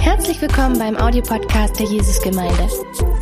[0.00, 2.68] Herzlich willkommen beim Audiopodcast der Jesusgemeinde.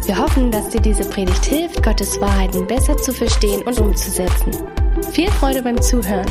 [0.05, 4.52] Wir hoffen, dass dir diese Predigt hilft, Gottes Wahrheiten besser zu verstehen und umzusetzen.
[5.12, 6.26] Viel Freude beim Zuhören.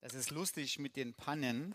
[0.00, 1.74] Das ist lustig mit den Pannen.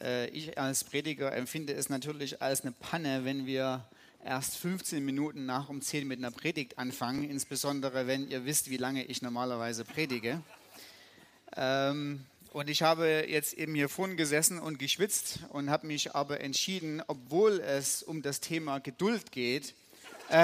[0.00, 3.86] Äh, Ich als Prediger empfinde es natürlich als eine Panne, wenn wir
[4.24, 8.76] erst 15 Minuten nach um 10 mit einer Predigt anfangen, insbesondere wenn ihr wisst, wie
[8.76, 10.40] lange ich normalerweise predige.
[11.56, 16.40] Ähm, Und ich habe jetzt eben hier vorne gesessen und geschwitzt und habe mich aber
[16.42, 19.74] entschieden, obwohl es um das Thema Geduld geht,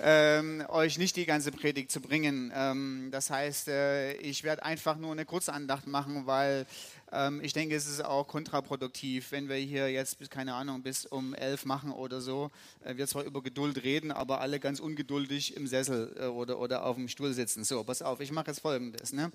[0.00, 2.52] ähm, euch nicht die ganze Predigt zu bringen.
[2.54, 6.66] Ähm, das heißt, äh, ich werde einfach nur eine kurze Andacht machen, weil
[7.14, 11.34] ähm, ich denke, es ist auch kontraproduktiv, wenn wir hier jetzt, keine Ahnung, bis um
[11.34, 12.50] elf machen oder so.
[12.84, 16.84] Äh, wir zwar über Geduld reden, aber alle ganz ungeduldig im Sessel äh, oder, oder
[16.84, 17.64] auf dem Stuhl sitzen.
[17.64, 19.12] So, pass auf, ich mache jetzt Folgendes.
[19.12, 19.30] Ne?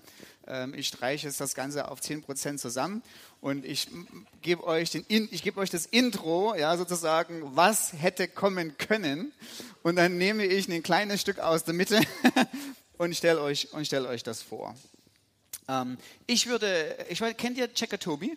[0.46, 3.02] Ähm, ich streiche jetzt das Ganze auf 10% zusammen
[3.40, 3.88] und ich
[4.42, 9.32] gebe euch, gebe euch das Intro, ja, sozusagen, was hätte kommen können.
[9.82, 12.00] Und dann nehme ich ein kleines Stück aus der Mitte
[12.98, 14.74] und stelle euch, und stell euch das vor.
[15.70, 18.36] Ähm, ich würde, ich weiß, kennt ihr Checker Tobi?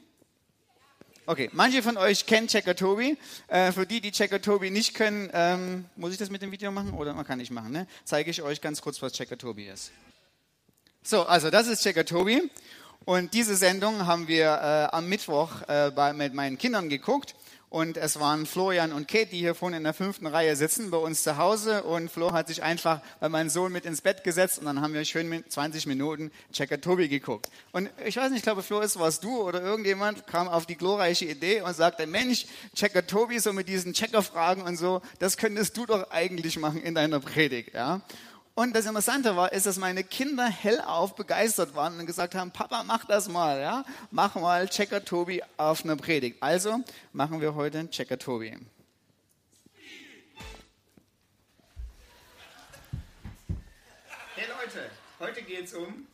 [1.26, 3.18] Okay, manche von euch kennen Checker Tobi.
[3.48, 6.72] Äh, für die, die Checker Tobi nicht können, ähm, muss ich das mit dem Video
[6.72, 7.88] machen oder man kann nicht machen, ne?
[8.04, 9.92] Zeige ich euch ganz kurz, was Checker Tobi ist.
[11.02, 12.50] So, also das ist Checker Tobi.
[13.06, 17.36] Und diese Sendung haben wir äh, am Mittwoch äh, bei, mit meinen Kindern geguckt.
[17.74, 20.98] Und es waren Florian und Kate, die hier vorne in der fünften Reihe sitzen bei
[20.98, 21.82] uns zu Hause.
[21.82, 24.94] Und Flo hat sich einfach bei meinem Sohn mit ins Bett gesetzt und dann haben
[24.94, 27.50] wir schön mit 20 Minuten Checker Tobi geguckt.
[27.72, 30.76] Und ich weiß nicht, ich glaube, Flo, es warst du oder irgendjemand kam auf die
[30.76, 35.76] glorreiche Idee und sagte, Mensch, Checker Tobi, so mit diesen Checkerfragen und so, das könntest
[35.76, 37.74] du doch eigentlich machen in deiner Predigt.
[37.74, 38.02] Ja?
[38.56, 42.84] Und das Interessante war, ist, dass meine Kinder hellauf begeistert waren und gesagt haben, Papa,
[42.84, 43.84] mach das mal, ja?
[44.12, 46.38] Mach mal Checker Tobi auf einer Predigt.
[46.40, 46.84] Also
[47.14, 48.56] machen wir heute Checker Tobi.
[54.36, 56.06] Hey Leute, heute geht es um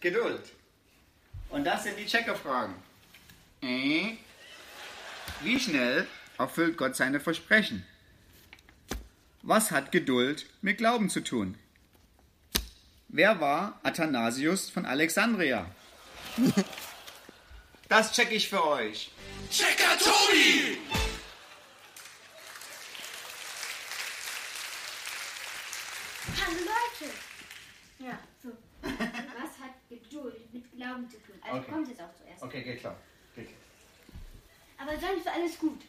[0.00, 0.50] Geduld.
[1.50, 2.74] Und das sind die Checkerfragen.
[3.60, 4.16] Äh,
[5.42, 6.06] Wie schnell
[6.38, 7.86] erfüllt Gott seine Versprechen?
[9.42, 11.58] Was hat Geduld mit Glauben zu tun?
[13.14, 15.66] Wer war Athanasius von Alexandria?
[17.88, 19.10] Das check ich für euch.
[19.50, 20.78] Checker Tobi!
[26.40, 27.12] Hallo Leute!
[27.98, 28.48] Ja, so.
[28.82, 31.34] Was hat Geduld mit Glauben zu tun?
[31.42, 31.70] Also Okay.
[31.70, 32.42] kommt jetzt auch zuerst.
[32.42, 32.96] Okay, geht klar.
[33.36, 33.58] Geht klar.
[34.88, 35.80] Aber sonst ist alles gut.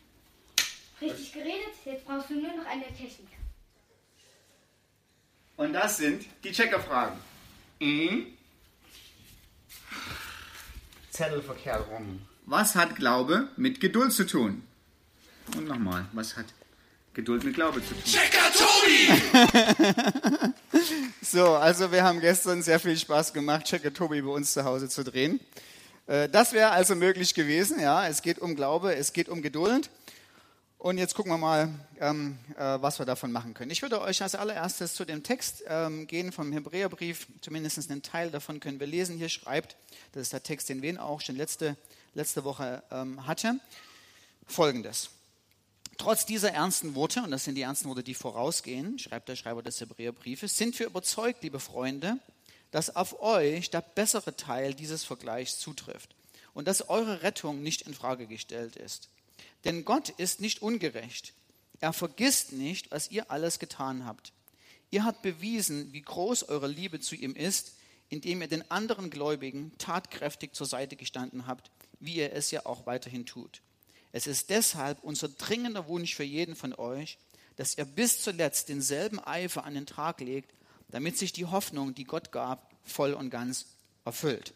[1.02, 3.28] Richtig geredet, jetzt brauchst du nur noch eine Technik.
[5.58, 7.18] Und das sind die Checkerfragen.
[7.80, 8.28] Mhm.
[11.12, 12.22] Zettel verkehrt rum.
[12.46, 14.64] Was hat Glaube mit Geduld zu tun?
[15.56, 16.46] Und nochmal, was hat
[17.14, 18.04] Geduld mit Glaube zu tun?
[18.04, 20.54] Checker Tobi!
[21.22, 24.90] So, also wir haben gestern sehr viel Spaß gemacht, Checker Tobi bei uns zu Hause
[24.90, 25.40] zu drehen.
[26.06, 28.08] Äh, Das wäre also möglich gewesen, ja.
[28.08, 29.90] Es geht um Glaube, es geht um Geduld.
[30.84, 31.70] Und jetzt gucken wir mal,
[32.02, 33.72] ähm, äh, was wir davon machen können.
[33.72, 37.28] Ich würde euch als allererstes zu dem Text ähm, gehen vom Hebräerbrief.
[37.40, 39.18] Zumindest einen Teil davon können wir lesen.
[39.18, 39.78] Hier schreibt,
[40.12, 41.78] das ist der Text, den Wen auch schon letzte,
[42.16, 43.62] letzte Woche ähm, hatte,
[44.46, 45.12] folgendes.
[45.98, 49.64] Trotz dieser ernsten Worte, und das sind die ernsten Worte, die vorausgehen, schreibt der Schreiber
[49.64, 52.18] des Hebräerbriefes, sind wir überzeugt, liebe Freunde,
[52.72, 56.14] dass auf euch der bessere Teil dieses Vergleichs zutrifft
[56.54, 59.08] und dass eure Rettung nicht in Frage gestellt ist.
[59.66, 61.34] Denn Gott ist nicht ungerecht.
[61.80, 64.34] Er vergisst nicht, was ihr alles getan habt.
[64.92, 67.74] Ihr habt bewiesen, wie groß eure Liebe zu ihm ist,
[68.10, 72.86] indem ihr den anderen Gläubigen tatkräftig zur Seite gestanden habt, wie ihr es ja auch
[72.86, 73.62] weiterhin tut.
[74.12, 77.18] Es ist deshalb unser dringender Wunsch für jeden von euch,
[77.56, 80.54] dass ihr bis zuletzt denselben Eifer an den Tag legt,
[80.90, 83.66] damit sich die Hoffnung, die Gott gab, voll und ganz
[84.06, 84.54] erfüllt.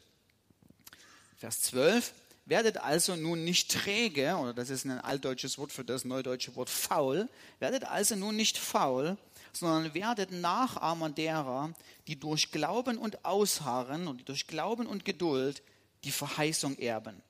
[1.38, 2.14] Vers 12.
[2.48, 6.70] Werdet also nun nicht träge, oder das ist ein altdeutsches Wort für das neudeutsche Wort
[6.70, 7.28] faul,
[7.60, 9.18] werdet also nun nicht faul,
[9.52, 11.74] sondern werdet Nachahmer derer,
[12.08, 15.62] die durch Glauben und Ausharren und durch Glauben und Geduld
[16.06, 17.22] die Verheißung erben.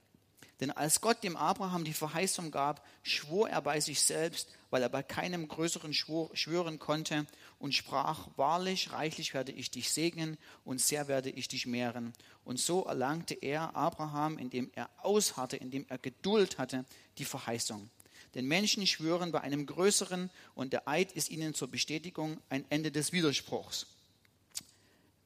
[0.60, 4.90] Denn als Gott dem Abraham die Verheißung gab, schwor er bei sich selbst, weil er
[4.90, 7.28] bei keinem größeren Schwur, schwören konnte
[7.60, 12.14] und sprach, wahrlich, reichlich werde ich dich segnen und sehr werde ich dich mehren.
[12.44, 16.86] Und so erlangte er, Abraham, indem er ausharrte, indem er Geduld hatte,
[17.20, 17.90] die Verheißung.
[18.34, 22.92] Denn Menschen schwören bei einem größeren und der Eid ist ihnen zur Bestätigung ein Ende
[22.92, 23.88] des Widerspruchs.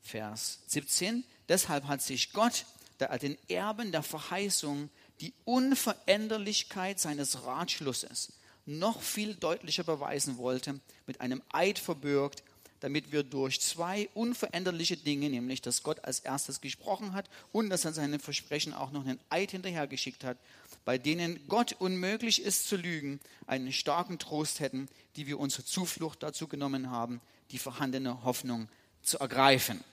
[0.02, 1.24] Vers 17.
[1.48, 2.66] Deshalb hat sich Gott,
[3.00, 4.90] der den Erben der Verheißung,
[5.22, 8.34] die Unveränderlichkeit seines Ratschlusses
[8.66, 12.44] noch viel deutlicher beweisen wollte, mit einem Eid verbürgt,
[12.80, 17.86] damit wir durch zwei unveränderliche Dinge, nämlich dass Gott als erstes gesprochen hat und dass
[17.86, 20.38] er seine Versprechen auch noch einen Eid hinterhergeschickt hat,
[20.84, 26.24] bei denen Gott unmöglich ist zu lügen, einen starken Trost hätten, die wir unsere Zuflucht
[26.24, 27.22] dazu genommen haben,
[27.52, 28.68] die vorhandene Hoffnung
[29.04, 29.84] zu ergreifen.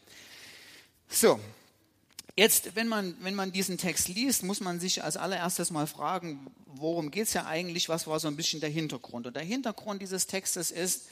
[1.11, 1.39] So,
[2.37, 6.47] Jetzt, wenn man, wenn man diesen Text liest, muss man sich als allererstes mal fragen,
[6.67, 9.27] worum geht es ja eigentlich, was war so ein bisschen der Hintergrund.
[9.27, 11.09] Und der Hintergrund dieses Textes ist,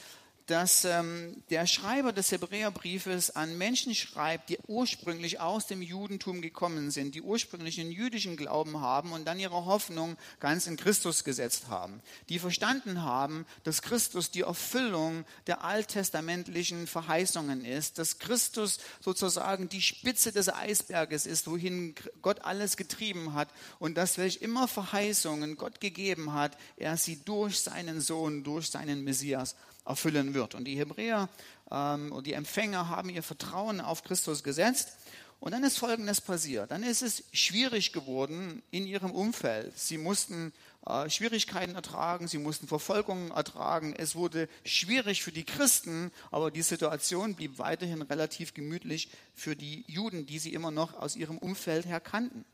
[0.47, 6.91] dass ähm, der Schreiber des Hebräerbriefes an Menschen schreibt, die ursprünglich aus dem Judentum gekommen
[6.93, 11.69] sind, die ursprünglich einen jüdischen Glauben haben und dann ihre Hoffnung ganz in Christus gesetzt
[11.69, 19.69] haben, die verstanden haben, dass Christus die Erfüllung der alttestamentlichen Verheißungen ist, dass Christus sozusagen
[19.69, 23.49] die Spitze des Eisberges ist, wohin Gott alles getrieben hat
[23.81, 29.03] und dass welch immer Verheißungen Gott gegeben hat, er sie durch seinen Sohn, durch seinen
[29.03, 30.55] Messias erfüllen wird.
[30.55, 31.29] Und die Hebräer
[31.71, 34.93] ähm, und die Empfänger haben ihr Vertrauen auf Christus gesetzt.
[35.39, 36.71] Und dann ist Folgendes passiert.
[36.71, 39.79] Dann ist es schwierig geworden in ihrem Umfeld.
[39.79, 40.53] Sie mussten
[40.87, 43.95] äh, Schwierigkeiten ertragen, sie mussten Verfolgungen ertragen.
[43.97, 49.85] Es wurde schwierig für die Christen, aber die Situation blieb weiterhin relativ gemütlich für die
[49.87, 52.45] Juden, die sie immer noch aus ihrem Umfeld her kannten.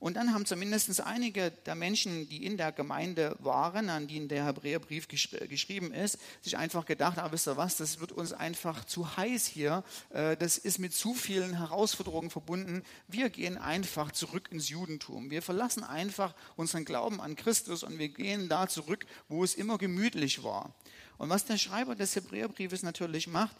[0.00, 4.46] Und dann haben zumindest einige der Menschen, die in der Gemeinde waren, an die der
[4.46, 8.84] Hebräerbrief geschri geschrieben ist, sich einfach gedacht, ah, wisst ihr was, das wird uns einfach
[8.84, 12.82] zu heiß hier, äh, das ist mit zu vielen Herausforderungen verbunden.
[13.08, 15.30] Wir gehen einfach zurück ins Judentum.
[15.30, 19.78] Wir verlassen einfach unseren Glauben an Christus und wir gehen da zurück, wo es immer
[19.78, 20.74] gemütlich war.
[21.18, 23.56] Und was der Schreiber des Hebräerbriefes natürlich macht,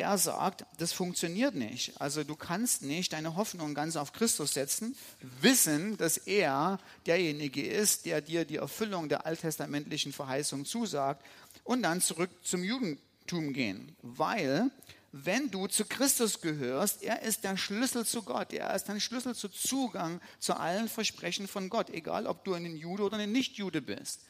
[0.00, 2.00] er sagt, das funktioniert nicht.
[2.00, 4.96] Also du kannst nicht deine Hoffnung ganz auf Christus setzen,
[5.40, 11.24] wissen, dass er derjenige ist, der dir die Erfüllung der alttestamentlichen Verheißung zusagt
[11.64, 13.94] und dann zurück zum Judentum gehen.
[14.02, 14.70] Weil,
[15.12, 19.34] wenn du zu Christus gehörst, er ist der Schlüssel zu Gott, er ist der Schlüssel
[19.34, 23.82] zu Zugang zu allen Versprechen von Gott, egal ob du ein Jude oder ein Nicht-Jude
[23.82, 24.20] bist.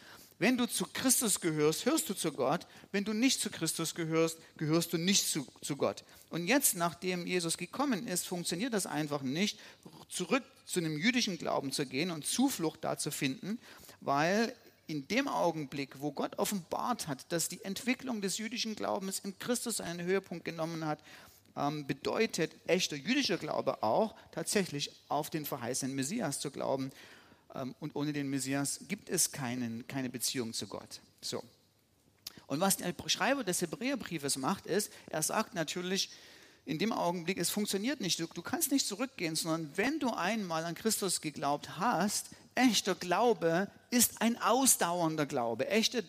[0.40, 2.66] Wenn du zu Christus gehörst, hörst du zu Gott.
[2.92, 6.02] Wenn du nicht zu Christus gehörst, gehörst du nicht zu, zu Gott.
[6.30, 9.60] Und jetzt, nachdem Jesus gekommen ist, funktioniert das einfach nicht,
[10.08, 13.58] zurück zu einem jüdischen Glauben zu gehen und Zuflucht da zu finden,
[14.00, 14.54] weil
[14.86, 19.82] in dem Augenblick, wo Gott offenbart hat, dass die Entwicklung des jüdischen Glaubens in Christus
[19.82, 21.00] einen Höhepunkt genommen hat,
[21.54, 26.92] ähm, bedeutet echter jüdischer Glaube auch tatsächlich auf den verheißenen Messias zu glauben.
[27.54, 31.00] Ähm, und ohne den Messias gibt es keinen, keine Beziehung zu Gott.
[31.20, 31.42] So.
[32.46, 36.10] Und was der Schreiber des Hebräerbriefes macht, ist, er sagt natürlich
[36.64, 38.18] in dem Augenblick, es funktioniert nicht.
[38.20, 43.68] Du, du kannst nicht zurückgehen, sondern wenn du einmal an Christus geglaubt hast, echter Glaube
[43.90, 45.68] ist ein ausdauernder Glaube.
[45.68, 46.04] Echte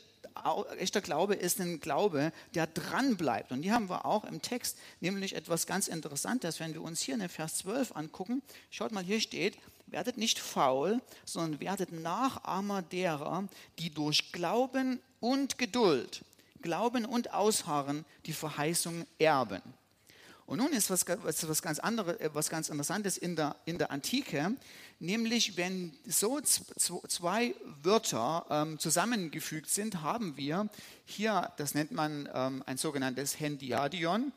[0.77, 3.51] echter Glaube ist ein Glaube, der dran bleibt.
[3.51, 7.15] Und hier haben wir auch im Text nämlich etwas ganz Interessantes, wenn wir uns hier
[7.15, 8.41] in Vers 12 angucken.
[8.69, 9.57] Schaut mal, hier steht,
[9.91, 13.43] Werdet nicht faul, sondern werdet Nachahmer derer,
[13.77, 16.23] die durch Glauben und Geduld,
[16.61, 19.61] Glauben und Ausharren die Verheißung erben.
[20.51, 23.89] Und nun ist was, was, ganz anderes, äh, was ganz Interessantes in der, in der
[23.89, 24.51] Antike,
[24.99, 30.67] nämlich wenn so zwei Wörter ähm, zusammengefügt sind, haben wir
[31.05, 34.33] hier, das nennt man ähm, ein sogenanntes Hendiadion,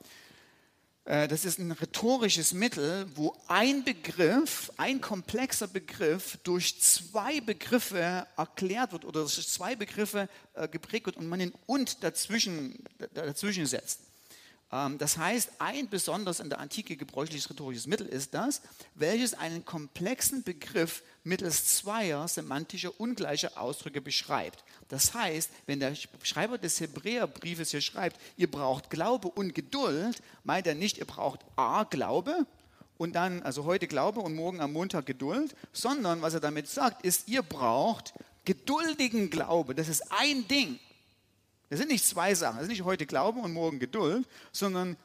[1.04, 8.24] äh, das ist ein rhetorisches Mittel, wo ein Begriff, ein komplexer Begriff durch zwei Begriffe
[8.36, 12.84] erklärt wird oder durch zwei Begriffe äh, geprägt wird und man den und dazwischen,
[13.14, 14.13] dazwischen setzt.
[14.74, 18.60] Ähm, das heißt, ein besonders in der Antike gebräuchliches rhetorisches Mittel ist das,
[18.94, 24.64] welches einen komplexen Begriff mittels zweier semantischer ungleicher Ausdrücke beschreibt.
[24.88, 30.66] Das heißt, wenn der Schreiber des Hebräerbriefes hier schreibt, ihr braucht Glaube und Geduld, meint
[30.66, 32.46] er nicht, ihr braucht A, Glaube
[32.98, 37.04] und dann, also heute Glaube und morgen am Montag Geduld, sondern was er damit sagt,
[37.06, 38.12] ist, ihr braucht
[38.44, 39.74] geduldigen Glaube.
[39.74, 40.78] Das ist ein Ding.
[41.74, 42.58] Das sind nicht zwei Sachen.
[42.58, 44.96] Das ist nicht heute Glaube und morgen Geduld, sondern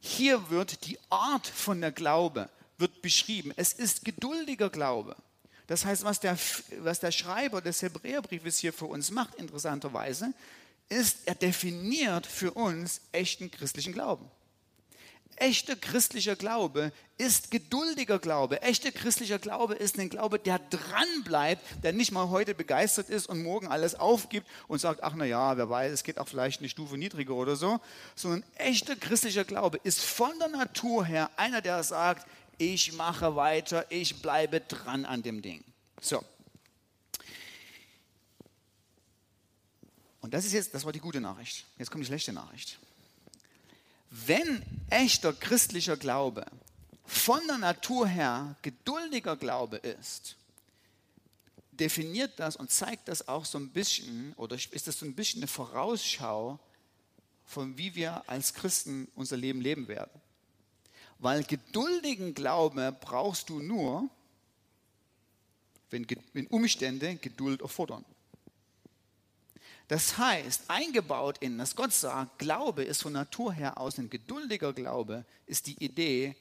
[0.00, 3.52] hier wird die Art von der Glaube wird beschrieben.
[3.56, 5.16] Es ist geduldiger Glaube.
[5.66, 6.38] Das heißt, was der,
[6.78, 10.32] was der Schreiber des Hebräerbriefes hier für uns macht, interessanterweise,
[10.88, 14.24] ist, er definiert für uns echten christlichen Glauben.
[15.36, 18.62] Echter christlicher Glaube ist geduldiger Glaube.
[18.62, 23.28] Echter christlicher Glaube ist ein Glaube, der dran bleibt, der nicht mal heute begeistert ist
[23.28, 26.60] und morgen alles aufgibt und sagt, ach na ja, wer weiß, es geht auch vielleicht
[26.60, 27.80] eine Stufe niedriger oder so,
[28.14, 32.26] sondern echter christlicher Glaube ist von der Natur her einer, der sagt,
[32.58, 35.64] ich mache weiter, ich bleibe dran an dem Ding.
[36.00, 36.24] So.
[40.20, 41.66] Und das ist jetzt, das war die gute Nachricht.
[41.78, 42.78] Jetzt kommt die schlechte Nachricht.
[44.16, 46.46] Wenn echter christlicher Glaube
[47.04, 50.36] von der Natur her geduldiger Glaube ist,
[51.72, 55.40] definiert das und zeigt das auch so ein bisschen, oder ist das so ein bisschen
[55.40, 56.60] eine Vorausschau
[57.44, 60.20] von wie wir als Christen unser Leben leben werden.
[61.18, 64.08] Weil geduldigen Glauben brauchst du nur,
[65.90, 66.06] wenn
[66.50, 68.04] Umstände Geduld erfordern.
[69.88, 74.72] Das heißt, eingebaut in, dass Gott sagt, Glaube ist von Natur her aus ein geduldiger
[74.72, 76.34] Glaube, ist die Idee,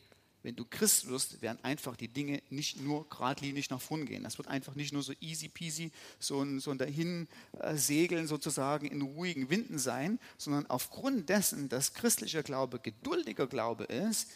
[0.43, 4.23] wenn du Christ wirst, werden einfach die Dinge nicht nur geradlinig nach vorn gehen.
[4.23, 8.27] Das wird einfach nicht nur so easy peasy, so ein, so ein dahin äh, segeln
[8.27, 14.31] sozusagen in ruhigen Winden sein, sondern aufgrund dessen, dass christlicher Glaube geduldiger Glaube ist,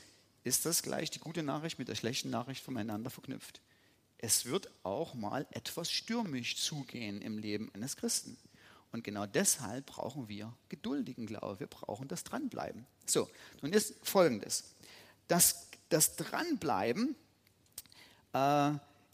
[0.46, 3.60] ist das gleich die gute Nachricht mit der schlechten Nachricht voneinander verknüpft.
[4.18, 8.38] Es wird auch mal etwas stürmisch zugehen im Leben eines Christen.
[8.92, 11.60] Und genau deshalb brauchen wir geduldigen Glauben.
[11.60, 12.86] Wir brauchen das Dranbleiben.
[13.06, 13.30] So,
[13.62, 14.76] nun ist folgendes.
[15.28, 17.16] Das, das Dranbleiben
[18.34, 18.72] äh,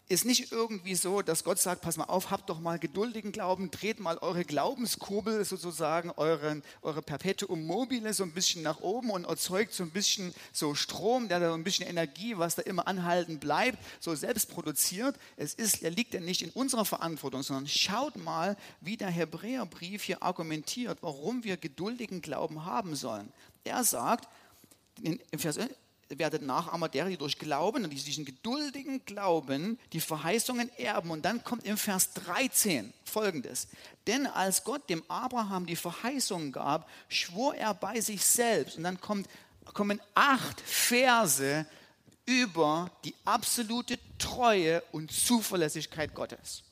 [0.08, 3.70] ist nicht irgendwie so, dass Gott sagt, pass mal auf, habt doch mal geduldigen Glauben,
[3.70, 9.24] dreht mal eure Glaubenskurbel sozusagen, euren, eure Perpetuum mobile so ein bisschen nach oben und
[9.24, 12.86] erzeugt so ein bisschen so Strom, der da so ein bisschen Energie, was da immer
[12.86, 15.16] anhalten bleibt, so selbst produziert.
[15.36, 20.02] Es ist, er liegt ja nicht in unserer Verantwortung, sondern schaut mal, wie der Hebräerbrief
[20.02, 23.32] hier argumentiert, warum wir geduldigen Glauben haben sollen.
[23.64, 24.28] Er sagt,
[25.02, 25.58] in Vers
[26.08, 31.10] werdet Nachahmer derer, die durch Glauben und diesen geduldigen Glauben die Verheißungen erben.
[31.10, 33.68] Und dann kommt im Vers 13 folgendes.
[34.06, 38.76] Denn als Gott dem Abraham die Verheißungen gab, schwor er bei sich selbst.
[38.76, 39.28] Und dann kommt,
[39.72, 41.66] kommen acht Verse
[42.26, 46.62] über die absolute Treue und Zuverlässigkeit Gottes.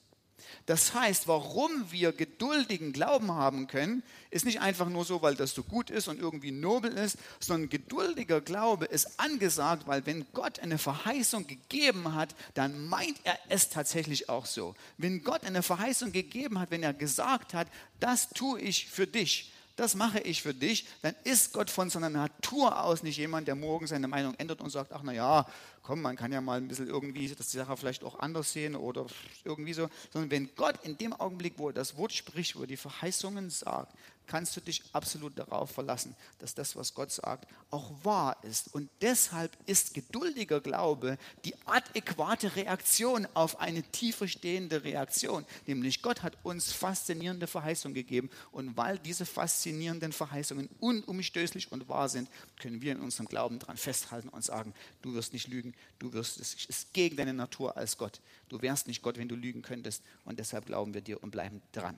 [0.66, 5.54] Das heißt, warum wir geduldigen Glauben haben können, ist nicht einfach nur so, weil das
[5.54, 10.61] so gut ist und irgendwie nobel ist, sondern geduldiger Glaube ist angesagt, weil wenn Gott
[10.61, 14.75] eine Verheißung gegeben hat, dann meint er es tatsächlich auch so.
[14.99, 17.68] Wenn Gott eine Verheißung gegeben hat, wenn er gesagt hat,
[18.00, 22.11] das tue ich für dich, das mache ich für dich, dann ist Gott von seiner
[22.11, 25.47] Natur aus nicht jemand, der morgen seine Meinung ändert und sagt, ach na ja,
[25.83, 28.77] komm, man kann ja mal ein bisschen irgendwie das die Sache vielleicht auch anders sehen
[28.77, 29.07] oder
[29.45, 32.67] irgendwie so, sondern wenn Gott in dem Augenblick, wo er das Wort spricht, wo er
[32.67, 33.95] die Verheißungen sagt,
[34.27, 38.75] kannst du dich absolut darauf verlassen, dass das, was Gott sagt, auch wahr ist.
[38.75, 45.45] Und deshalb ist geduldiger Glaube die adäquate Reaktion auf eine tiefer stehende Reaktion.
[45.67, 48.31] Nämlich Gott hat uns faszinierende Verheißungen gegeben.
[48.53, 52.29] Und weil diese faszinierenden Verheißungen unumstößlich und wahr sind,
[52.61, 54.73] können wir in unserem Glauben daran festhalten und sagen,
[55.03, 58.21] du wirst nicht lügen, du wirst, es ist gegen deine Natur als Gott.
[58.49, 60.02] Du wärst nicht Gott, wenn du lügen könntest.
[60.25, 61.97] Und deshalb glauben wir dir und bleiben dran.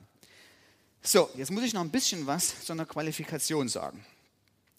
[1.01, 4.05] So, jetzt muss ich noch ein bisschen was zu einer Qualifikation sagen.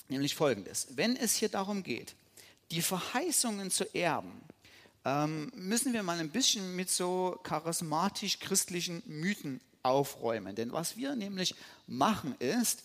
[0.08, 0.88] Nämlich folgendes.
[0.90, 2.14] Wenn es hier darum geht,
[2.70, 4.40] die Verheißungen zu erben,
[5.04, 10.56] ähm, müssen wir mal ein bisschen mit so charismatisch-christlichen Mythen aufräumen.
[10.56, 11.54] Denn was wir nämlich
[11.86, 12.82] machen ist,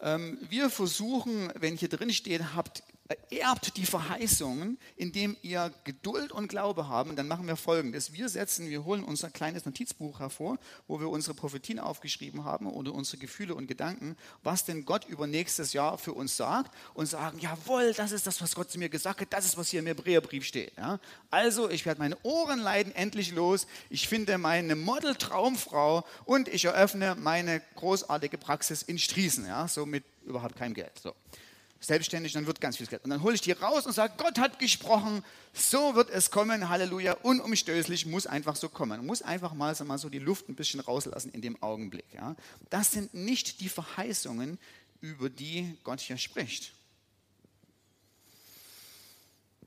[0.00, 2.82] ähm, wir versuchen, wenn hier drin steht, habt
[3.30, 7.16] erbt die Verheißungen, indem ihr Geduld und Glaube haben.
[7.16, 8.12] Dann machen wir folgendes.
[8.12, 12.92] Wir setzen, wir holen unser kleines Notizbuch hervor, wo wir unsere Prophetien aufgeschrieben haben oder
[12.92, 17.38] unsere Gefühle und Gedanken, was denn Gott über nächstes Jahr für uns sagt und sagen,
[17.38, 19.86] jawohl, das ist das, was Gott zu mir gesagt hat, das ist, was hier im
[19.86, 20.76] Hebräerbrief steht.
[20.76, 21.00] Ja?
[21.30, 27.16] Also, ich werde meine Ohren leiden endlich los, ich finde meine Model-Traumfrau und ich eröffne
[27.16, 29.68] meine großartige Praxis in Striesen, ja?
[29.68, 30.98] so mit überhaupt keinem Geld.
[30.98, 31.14] So
[31.84, 33.04] selbstständig, dann wird ganz viel Geld.
[33.04, 36.68] Und dann hole ich die raus und sage, Gott hat gesprochen, so wird es kommen,
[36.68, 39.04] Halleluja, unumstößlich, muss einfach so kommen.
[39.04, 42.06] Muss einfach mal, mal so die Luft ein bisschen rauslassen in dem Augenblick.
[42.14, 42.36] Ja.
[42.70, 44.58] Das sind nicht die Verheißungen,
[45.00, 46.72] über die Gott hier spricht.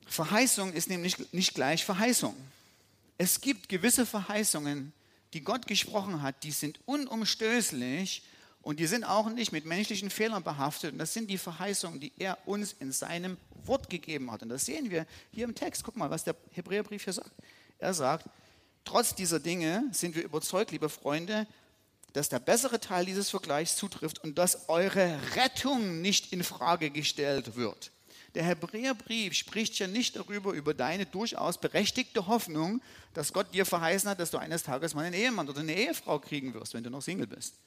[0.08, 2.36] Verheißung ist nämlich nicht gleich Verheißung.
[3.18, 4.94] Es gibt gewisse Verheißungen,
[5.34, 8.24] die Gott gesprochen hat, die sind unumstößlich
[8.66, 10.94] und die sind auch nicht mit menschlichen Fehlern behaftet.
[10.94, 14.42] Und das sind die Verheißungen, die er uns in seinem Wort gegeben hat.
[14.42, 15.84] Und das sehen wir hier im Text.
[15.84, 17.30] Guck mal, was der Hebräerbrief hier sagt.
[17.78, 18.28] Er sagt,
[18.84, 21.46] trotz dieser Dinge sind wir überzeugt, liebe Freunde,
[22.14, 27.56] dass der bessere Teil dieses Vergleichs zutrifft und dass eure Rettung nicht in Frage gestellt
[27.56, 27.92] wird.
[28.34, 32.82] Der Hebräerbrief spricht ja nicht darüber, über deine durchaus berechtigte Hoffnung,
[33.14, 36.18] dass Gott dir verheißen hat, dass du eines Tages mal einen Ehemann oder eine Ehefrau
[36.18, 37.60] kriegen wirst, wenn du noch Single bist.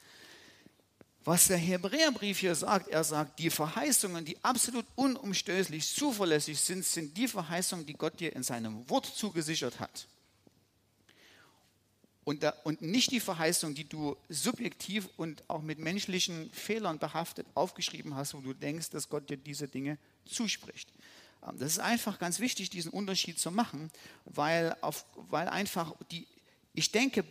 [1.25, 7.17] Was der Hebräerbrief hier sagt, er sagt, die Verheißungen, die absolut unumstößlich, zuverlässig sind, sind
[7.17, 10.09] die Verheißungen, die Gott dir in seinem Wort zugesichert hat.
[12.25, 17.47] Und, da, und nicht die Verheißung, die du subjektiv und auch mit menschlichen Fehlern behaftet
[17.55, 19.97] aufgeschrieben hast, wo du denkst, dass Gott dir diese Dinge
[20.27, 20.93] zuspricht.
[21.47, 23.91] Ähm, das ist einfach ganz wichtig, diesen Unterschied zu machen,
[24.27, 26.27] weil, auf, weil einfach die,
[26.75, 27.25] ich denke,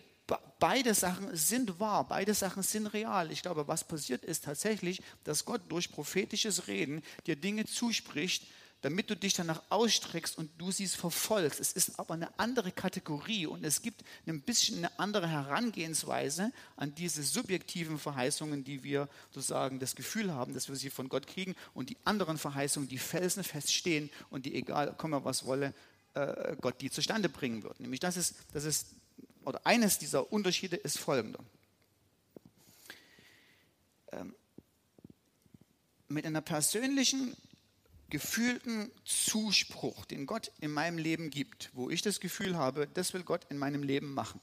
[0.59, 3.31] beide Sachen sind wahr, beide Sachen sind real.
[3.31, 8.43] Ich glaube, was passiert ist tatsächlich, dass Gott durch prophetisches Reden dir Dinge zuspricht,
[8.81, 11.59] damit du dich danach ausstreckst und du sie verfolgst.
[11.59, 16.93] Es ist aber eine andere Kategorie und es gibt ein bisschen eine andere Herangehensweise an
[16.93, 21.55] diese subjektiven Verheißungen, die wir sozusagen das Gefühl haben, dass wir sie von Gott kriegen
[21.73, 25.73] und die anderen Verheißungen, die felsenfest stehen und die, egal komme was wolle,
[26.13, 27.79] äh, Gott die zustande bringen wird.
[27.79, 28.87] Nämlich das ist, das ist,
[29.47, 31.39] oder eines dieser Unterschiede ist folgender.
[34.11, 34.35] Ähm,
[36.09, 37.33] mit einer persönlichen
[38.09, 43.23] gefühlten Zuspruch, den Gott in meinem Leben gibt, wo ich das Gefühl habe, das will
[43.23, 44.41] Gott in meinem Leben machen,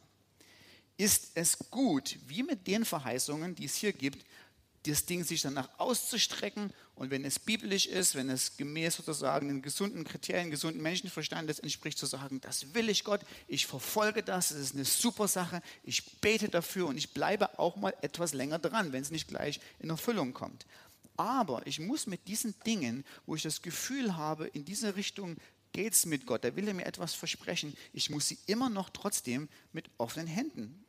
[0.97, 4.25] ist es gut, wie mit den Verheißungen, die es hier gibt,
[4.87, 9.63] das Ding sich danach auszustrecken und wenn es biblisch ist, wenn es gemäß sozusagen den
[9.63, 14.61] gesunden Kriterien, gesunden Menschenverstandes entspricht, zu sagen, das will ich Gott, ich verfolge das, es
[14.61, 18.93] ist eine super Sache, ich bete dafür und ich bleibe auch mal etwas länger dran,
[18.93, 20.67] wenn es nicht gleich in Erfüllung kommt.
[21.17, 25.37] Aber ich muss mit diesen Dingen, wo ich das Gefühl habe, in diese Richtung
[25.73, 28.91] geht es mit Gott, da will er mir etwas versprechen, ich muss sie immer noch
[28.91, 30.85] trotzdem mit offenen Händen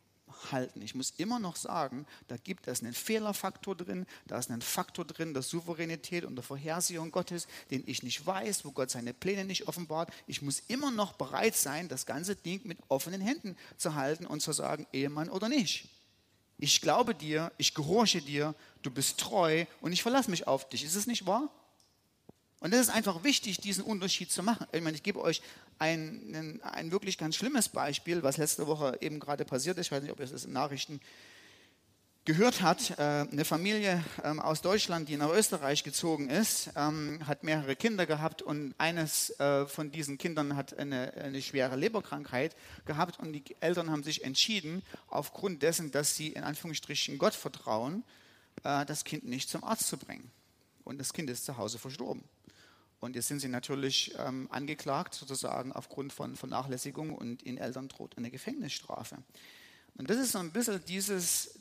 [0.52, 0.82] halten.
[0.82, 5.06] Ich muss immer noch sagen, da gibt es einen Fehlerfaktor drin, da ist ein Faktor
[5.06, 9.46] drin der Souveränität und der Vorhersehung Gottes, den ich nicht weiß, wo Gott seine Pläne
[9.46, 10.12] nicht offenbart.
[10.28, 14.42] Ich muss immer noch bereit sein, das ganze Ding mit offenen Händen zu halten und
[14.42, 15.90] zu sagen, Ehemann oder nicht.
[16.58, 20.84] Ich glaube dir, ich gehorche dir, du bist treu und ich verlasse mich auf dich.
[20.84, 21.50] Ist es nicht wahr?
[22.62, 24.66] Und es ist einfach wichtig, diesen Unterschied zu machen.
[24.72, 25.42] Ich meine, ich gebe euch
[25.80, 29.88] ein, ein, wirklich ganz schlimmes Beispiel, was letzte Woche eben gerade passiert ist.
[29.88, 31.00] Ich weiß nicht, ob ihr es in Nachrichten
[32.26, 37.44] gehört hat, äh, eine Familie ähm, aus Deutschland, die nach Österreich gezogen ist, ähm, hat
[37.44, 43.20] mehrere Kinder gehabt und eines äh, von diesen Kindern hat eine, eine schwere Leberkrankheit gehabt
[43.20, 48.04] und die Eltern haben sich entschieden, aufgrund dessen, dass sie in Anführungsstrichen Gott vertrauen,
[48.64, 50.32] äh, das Kind nicht zum Arzt zu bringen.
[50.84, 52.24] Und das Kind ist zu Hause verstorben.
[53.00, 58.18] Und jetzt sind sie natürlich ähm, angeklagt, sozusagen aufgrund von Vernachlässigung und den Eltern droht
[58.18, 59.18] eine Gefängnisstrafe.
[59.98, 61.60] Und das ist so ein bisschen dieses,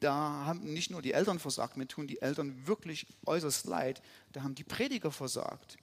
[0.00, 0.14] da
[0.46, 4.54] haben nicht nur die Eltern versagt, mir tun die Eltern wirklich äußerst leid, da haben
[4.54, 5.76] die Prediger versagt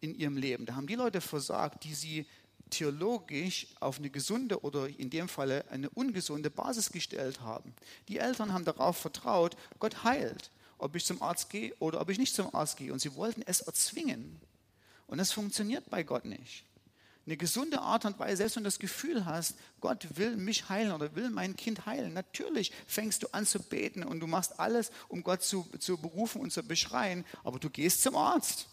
[0.00, 2.26] in ihrem Leben, da haben die Leute versagt, die sie
[2.70, 7.74] theologisch auf eine gesunde oder in dem Falle eine ungesunde Basis gestellt haben.
[8.08, 12.18] Die Eltern haben darauf vertraut, Gott heilt, ob ich zum Arzt gehe oder ob ich
[12.18, 12.92] nicht zum Arzt gehe.
[12.92, 14.40] Und sie wollten es erzwingen.
[15.06, 16.64] Und das funktioniert bei Gott nicht
[17.28, 20.92] eine gesunde Art und Weise, selbst wenn du das Gefühl hast, Gott will mich heilen
[20.92, 22.14] oder will mein Kind heilen.
[22.14, 26.40] Natürlich fängst du an zu beten und du machst alles, um Gott zu, zu berufen
[26.40, 28.66] und zu beschreien, aber du gehst zum Arzt.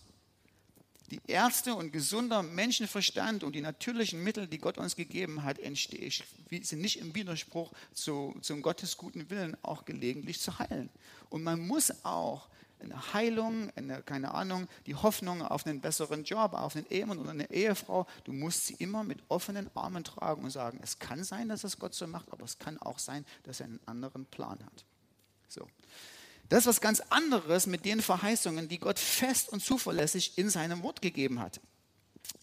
[1.12, 6.82] Die Ärzte und gesunder Menschenverstand und die natürlichen Mittel, die Gott uns gegeben hat, sind
[6.82, 10.90] nicht im Widerspruch zu, zum Gottes guten Willen auch gelegentlich zu heilen.
[11.30, 12.48] Und man muss auch
[12.80, 17.32] eine Heilung, eine, keine Ahnung, die Hoffnung auf einen besseren Job, auf einen Ehemann oder
[17.32, 18.06] eine Ehefrau.
[18.24, 21.80] Du musst sie immer mit offenen Armen tragen und sagen, es kann sein, dass es
[21.80, 24.86] Gott so macht, aber es kann auch sein, dass er einen anderen Plan hat.
[25.48, 25.68] So.
[26.50, 30.84] Das ist was ganz anderes mit den Verheißungen, die Gott fest und zuverlässig in seinem
[30.84, 31.60] Wort gegeben hat.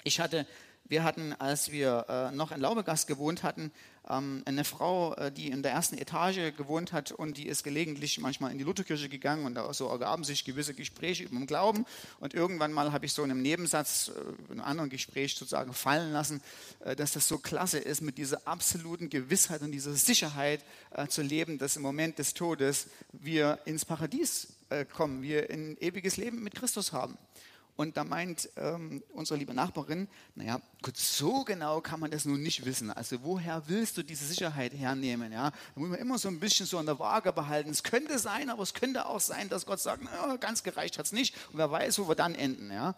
[0.05, 0.47] Ich hatte
[0.85, 3.73] wir hatten, als wir äh, noch in Laubegast gewohnt hatten,
[4.09, 8.19] ähm, eine Frau, äh, die in der ersten Etage gewohnt hat und die ist gelegentlich
[8.19, 11.87] manchmal in die Lutherkirche gegangen und da so ergaben sich gewisse Gespräche über den Glauben.
[12.21, 15.73] Und irgendwann mal habe ich so in einem Nebensatz, äh, in einem anderen Gespräch sozusagen
[15.73, 16.43] fallen lassen,
[16.85, 21.23] äh, dass das so klasse ist, mit dieser absoluten Gewissheit und dieser Sicherheit äh, zu
[21.23, 26.43] leben, dass im Moment des Todes wir ins Paradies äh, kommen, wir ein ewiges Leben
[26.43, 27.17] mit Christus haben.
[27.75, 32.43] Und da meint ähm, unsere liebe Nachbarin, naja, gut, so genau kann man das nun
[32.43, 32.91] nicht wissen.
[32.91, 35.33] Also woher willst du diese Sicherheit hernehmen?
[35.33, 35.51] Ja?
[35.51, 37.71] Da muss man immer so ein bisschen so an der Waage behalten.
[37.71, 41.07] Es könnte sein, aber es könnte auch sein, dass Gott sagt, na, ganz gereicht hat
[41.07, 41.35] es nicht.
[41.51, 42.71] Und wer weiß, wo wir dann enden.
[42.71, 42.95] Ja?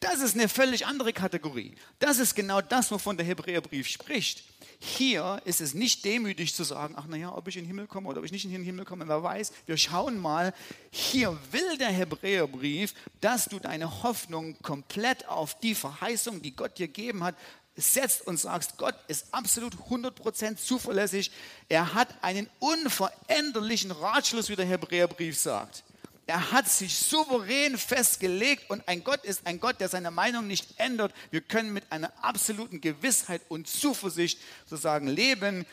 [0.00, 1.76] Das ist eine völlig andere Kategorie.
[2.00, 4.44] Das ist genau das, wovon der Hebräerbrief spricht.
[4.82, 8.08] Hier ist es nicht demütig zu sagen, ach naja, ob ich in den Himmel komme
[8.08, 9.52] oder ob ich nicht in den Himmel komme, wer weiß.
[9.66, 10.54] Wir schauen mal,
[10.90, 16.86] hier will der Hebräerbrief, dass du deine Hoffnung komplett auf die Verheißung, die Gott dir
[16.86, 17.34] gegeben hat,
[17.76, 21.30] setzt und sagst, Gott ist absolut 100% zuverlässig.
[21.68, 25.84] Er hat einen unveränderlichen Ratschluss, wie der Hebräerbrief sagt.
[26.30, 30.78] Er hat sich souverän festgelegt und ein Gott ist ein Gott, der seine Meinung nicht
[30.78, 31.12] ändert.
[31.32, 35.66] Wir können mit einer absoluten Gewissheit und Zuversicht sozusagen leben,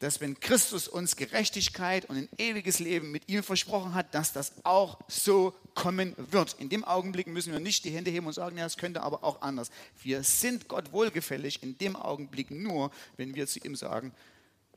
[0.00, 4.50] dass wenn Christus uns Gerechtigkeit und ein ewiges Leben mit ihm versprochen hat, dass das
[4.64, 6.56] auch so kommen wird.
[6.58, 9.22] In dem Augenblick müssen wir nicht die Hände heben und sagen, ja, es könnte aber
[9.22, 9.70] auch anders.
[10.02, 14.12] Wir sind Gott wohlgefällig in dem Augenblick nur, wenn wir zu ihm sagen,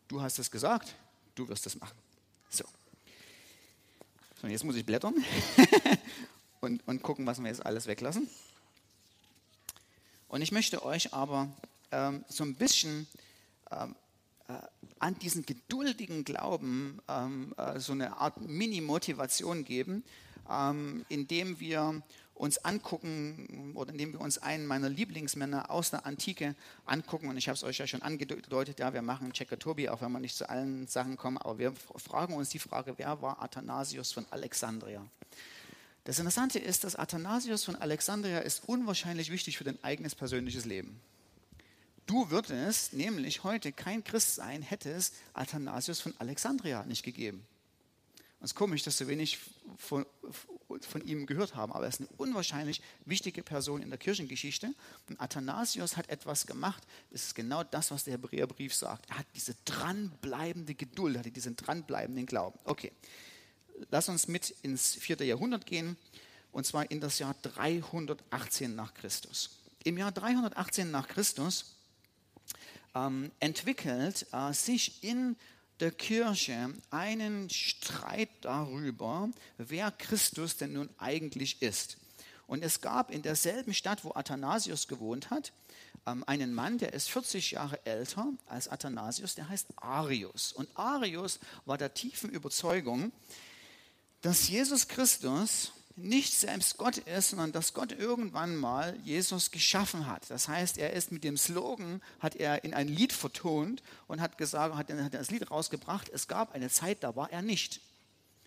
[0.09, 0.93] du hast es gesagt,
[1.33, 1.97] du wirst es machen.
[4.43, 4.49] So.
[4.49, 5.15] Jetzt muss ich blättern
[6.59, 8.27] und, und gucken, was wir jetzt alles weglassen.
[10.27, 11.47] Und ich möchte euch aber
[11.91, 13.07] ähm, so ein bisschen
[13.71, 13.95] ähm,
[14.49, 14.53] äh,
[14.99, 20.03] an diesen geduldigen Glauben ähm, äh, so eine Art Mini-Motivation geben,
[20.49, 22.03] ähm, indem wir
[22.35, 27.29] uns angucken oder indem wir uns einen meiner Lieblingsmänner aus der Antike angucken.
[27.29, 30.11] Und ich habe es euch ja schon angedeutet, ja, wir machen Checker Tobi, auch wenn
[30.11, 34.11] wir nicht zu allen Sachen kommen, aber wir fragen uns die Frage, wer war Athanasius
[34.11, 35.05] von Alexandria?
[36.05, 40.99] Das Interessante ist, dass Athanasius von Alexandria ist unwahrscheinlich wichtig für dein eigenes persönliches Leben.
[42.05, 47.45] Du würdest nämlich heute kein Christ sein, hätte es Athanasius von Alexandria nicht gegeben.
[48.43, 49.39] Und es ist komisch, dass so wenig
[49.77, 50.05] von,
[50.81, 54.75] von ihm gehört haben, aber er ist eine unwahrscheinlich wichtige Person in der Kirchengeschichte.
[55.07, 59.09] Und Athanasius hat etwas gemacht, das ist genau das, was der Hebräerbrief sagt.
[59.09, 62.59] Er hat diese dranbleibende Geduld, hatte diesen dranbleibenden Glauben.
[62.65, 62.91] Okay,
[63.91, 65.95] lass uns mit ins vierte Jahrhundert gehen,
[66.51, 69.61] und zwar in das Jahr 318 nach Christus.
[69.85, 71.77] Im Jahr 318 nach Christus
[72.93, 75.37] ähm, entwickelt äh, sich in
[75.83, 81.97] der Kirche einen Streit darüber, wer Christus denn nun eigentlich ist.
[82.47, 85.51] Und es gab in derselben Stadt, wo Athanasius gewohnt hat,
[86.05, 90.53] ähm, einen Mann, der ist 40 Jahre älter als Athanasius, der heißt Arius.
[90.53, 93.11] Und Arius war der tiefen Überzeugung,
[94.21, 100.29] dass Jesus Christus nicht selbst Gott ist, sondern dass Gott irgendwann mal Jesus geschaffen hat.
[100.29, 104.37] Das heißt, er ist mit dem Slogan, hat er in ein Lied vertont und hat
[104.37, 107.81] gesagt, hat, hat das Lied rausgebracht, es gab eine Zeit, da war er nicht.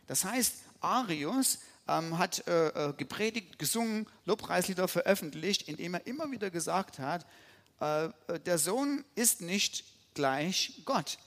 [0.09, 6.51] Das heißt, Arius ähm, hat äh, äh gepredigt, gesungen, Lobpreislieder veröffentlicht, indem er immer wieder
[6.51, 7.27] gesagt hat,
[7.81, 11.19] äh, äh der Sohn ist nicht gleich Gott.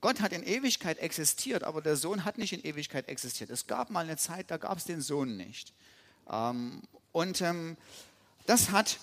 [0.00, 3.50] Gott hat in Ewigkeit existiert, aber der Sohn hat nicht in Ewigkeit existiert.
[3.50, 5.72] Es gab mal eine Zeit, da gab es den Sohn nicht.
[6.30, 6.82] Ähm,
[7.12, 7.76] und ähm,
[8.46, 9.00] das hat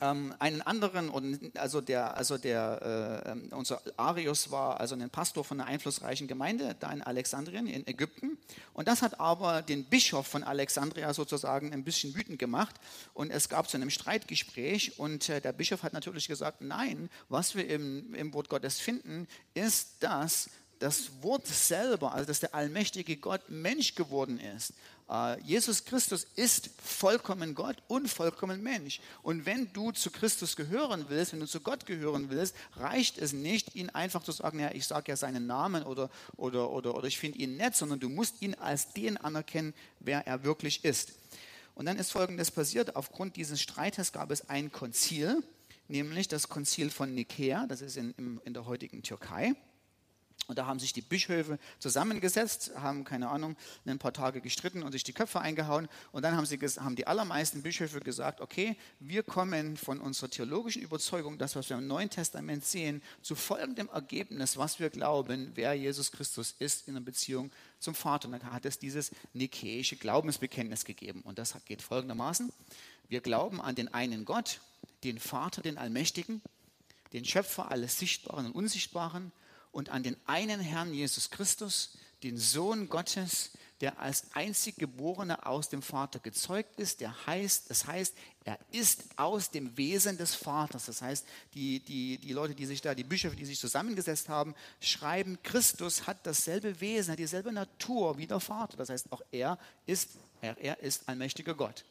[0.00, 5.44] ähm, einen anderen, also der, also der, äh, ähm, unser Arius war also ein Pastor
[5.44, 8.38] von einer einflussreichen Gemeinde da in Alexandrien in Ägypten.
[8.74, 12.74] Und das hat aber den Bischof von Alexandria sozusagen ein bisschen wütend gemacht.
[13.14, 17.54] Und es gab zu einem Streitgespräch und äh, der Bischof hat natürlich gesagt, nein, was
[17.54, 23.16] wir im, im Wort Gottes finden, ist das, das Wort selber, also dass der allmächtige
[23.16, 24.72] Gott Mensch geworden ist.
[25.08, 29.00] Äh, Jesus Christus ist vollkommen Gott und vollkommen Mensch.
[29.22, 33.32] Und wenn du zu Christus gehören willst, wenn du zu Gott gehören willst, reicht es
[33.32, 37.06] nicht, ihn einfach zu sagen, ja, ich sage ja seinen Namen oder, oder, oder, oder
[37.06, 41.12] ich finde ihn nett, sondern du musst ihn als den anerkennen, wer er wirklich ist.
[41.74, 42.96] Und dann ist Folgendes passiert.
[42.96, 45.42] Aufgrund dieses Streites gab es ein Konzil,
[45.88, 49.54] nämlich das Konzil von Nikäa, das ist in, in der heutigen Türkei.
[50.48, 54.92] Und da haben sich die Bischöfe zusammengesetzt, haben, keine Ahnung, ein paar Tage gestritten und
[54.92, 55.88] sich die Köpfe eingehauen.
[56.12, 60.82] Und dann haben, sie, haben die allermeisten Bischöfe gesagt, okay, wir kommen von unserer theologischen
[60.82, 65.74] Überzeugung, das, was wir im Neuen Testament sehen, zu folgendem Ergebnis, was wir glauben, wer
[65.74, 68.28] Jesus Christus ist in der Beziehung zum Vater.
[68.28, 71.22] Und dann hat es dieses nikäische Glaubensbekenntnis gegeben.
[71.22, 72.52] Und das geht folgendermaßen.
[73.08, 74.60] Wir glauben an den einen Gott,
[75.02, 76.40] den Vater, den Allmächtigen,
[77.12, 79.32] den Schöpfer alles Sichtbaren und Unsichtbaren,
[79.72, 83.50] und an den einen Herrn Jesus Christus, den Sohn Gottes,
[83.80, 89.04] der als einzig Geborener aus dem Vater gezeugt ist, der heißt, das heißt, er ist
[89.16, 90.86] aus dem Wesen des Vaters.
[90.86, 94.54] Das heißt, die, die, die Leute, die sich da, die Bischöfe, die sich zusammengesetzt haben,
[94.80, 98.78] schreiben, Christus hat dasselbe Wesen, hat dieselbe Natur wie der Vater.
[98.78, 101.84] Das heißt, auch er ist, er, er ist allmächtiger Gott.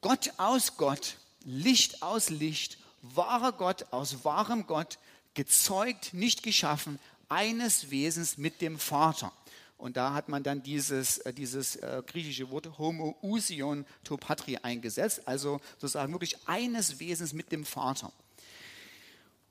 [0.00, 4.98] Gott aus Gott, Licht aus Licht, wahrer Gott aus wahrem Gott,
[5.38, 6.98] gezeugt, nicht geschaffen,
[7.28, 9.32] eines Wesens mit dem Vater.
[9.76, 15.28] Und da hat man dann dieses, äh, dieses äh, griechische Wort Homoousion to Patri eingesetzt,
[15.28, 18.12] also sozusagen wirklich eines Wesens mit dem Vater.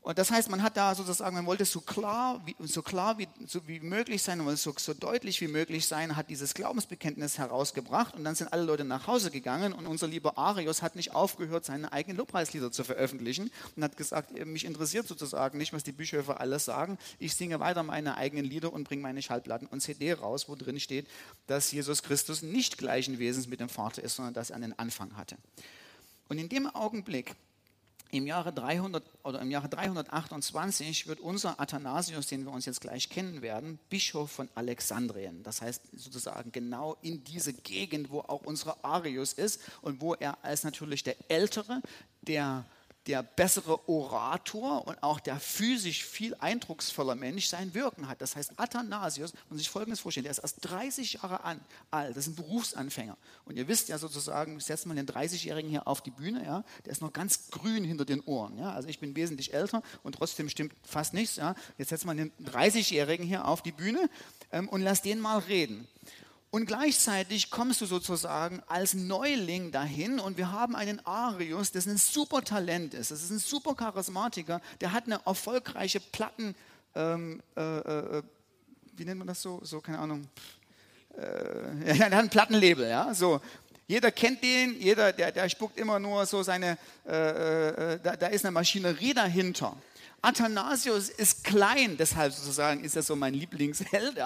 [0.08, 3.28] Und das heißt, man hat da sozusagen, man wollte so klar wie, so klar wie,
[3.46, 8.16] so wie möglich sein, wollte so, so deutlich wie möglich sein, hat dieses Glaubensbekenntnis herausgebracht
[8.16, 11.66] und dann sind alle Leute nach Hause gegangen und unser lieber Arius hat nicht aufgehört,
[11.66, 16.40] seine eigenen Lobpreislieder zu veröffentlichen und hat gesagt, mich interessiert sozusagen nicht, was die Bischöfe
[16.40, 16.98] alles sagen.
[17.20, 20.80] Ich singe weiter meine eigenen Lieder und bringe meine Schallplatten und CD raus, wo drin
[20.80, 21.06] steht,
[21.48, 25.18] dass Jesus Christus nicht gleichen Wesens mit dem Vater ist, sondern dass er einen Anfang
[25.18, 25.36] hatte.
[26.30, 27.36] Und in dem Augenblick
[28.12, 33.10] im Jahre 300 oder im Jahre 328 wird unser Athanasius, den wir uns jetzt gleich
[33.10, 35.44] kennen werden, Bischof von Alexandrien.
[35.44, 40.44] Das heißt sozusagen genau in diese Gegend, wo auch unser Arius ist und wo er
[40.44, 41.82] als natürlich der Ältere,
[42.22, 42.66] der
[43.08, 48.22] der bessere Orator und auch der physisch viel eindrucksvoller Mensch sein Wirken hat.
[48.22, 52.28] Das heißt, Athanasius, muss sich Folgendes vorstellen, der ist erst 30 Jahre alt, das ist
[52.28, 53.18] ein Berufsanfänger.
[53.46, 56.92] Und ihr wisst ja sozusagen, setzt man den 30-Jährigen hier auf die Bühne, ja, der
[56.92, 58.58] ist noch ganz grün hinter den Ohren.
[58.58, 58.74] Ja.
[58.74, 61.38] Also ich bin wesentlich älter und trotzdem stimmt fast nichts.
[61.38, 61.56] Ja.
[61.78, 64.10] Jetzt setzt man den 30-Jährigen hier auf die Bühne
[64.52, 65.88] ähm, und lasst den mal reden.
[66.50, 71.98] Und gleichzeitig kommst du sozusagen als Neuling dahin und wir haben einen Arius, das ein
[71.98, 73.12] super Talent ist.
[73.12, 76.56] Das ist ein super Charismatiker, der hat eine erfolgreiche Platten,
[76.96, 78.24] ähm, äh, äh,
[78.96, 79.60] wie nennt man das so?
[79.64, 80.28] So, keine Ahnung.
[81.18, 83.42] Äh, der hat ein Plattenlabel, ja, so.
[83.86, 88.16] Jeder kennt den, jeder, der, der spuckt immer nur so seine, äh, äh, äh, da,
[88.16, 89.78] da ist eine Maschinerie dahinter.
[90.28, 94.20] Athanasius ist klein, deshalb sozusagen ist er so mein Lieblingsheld,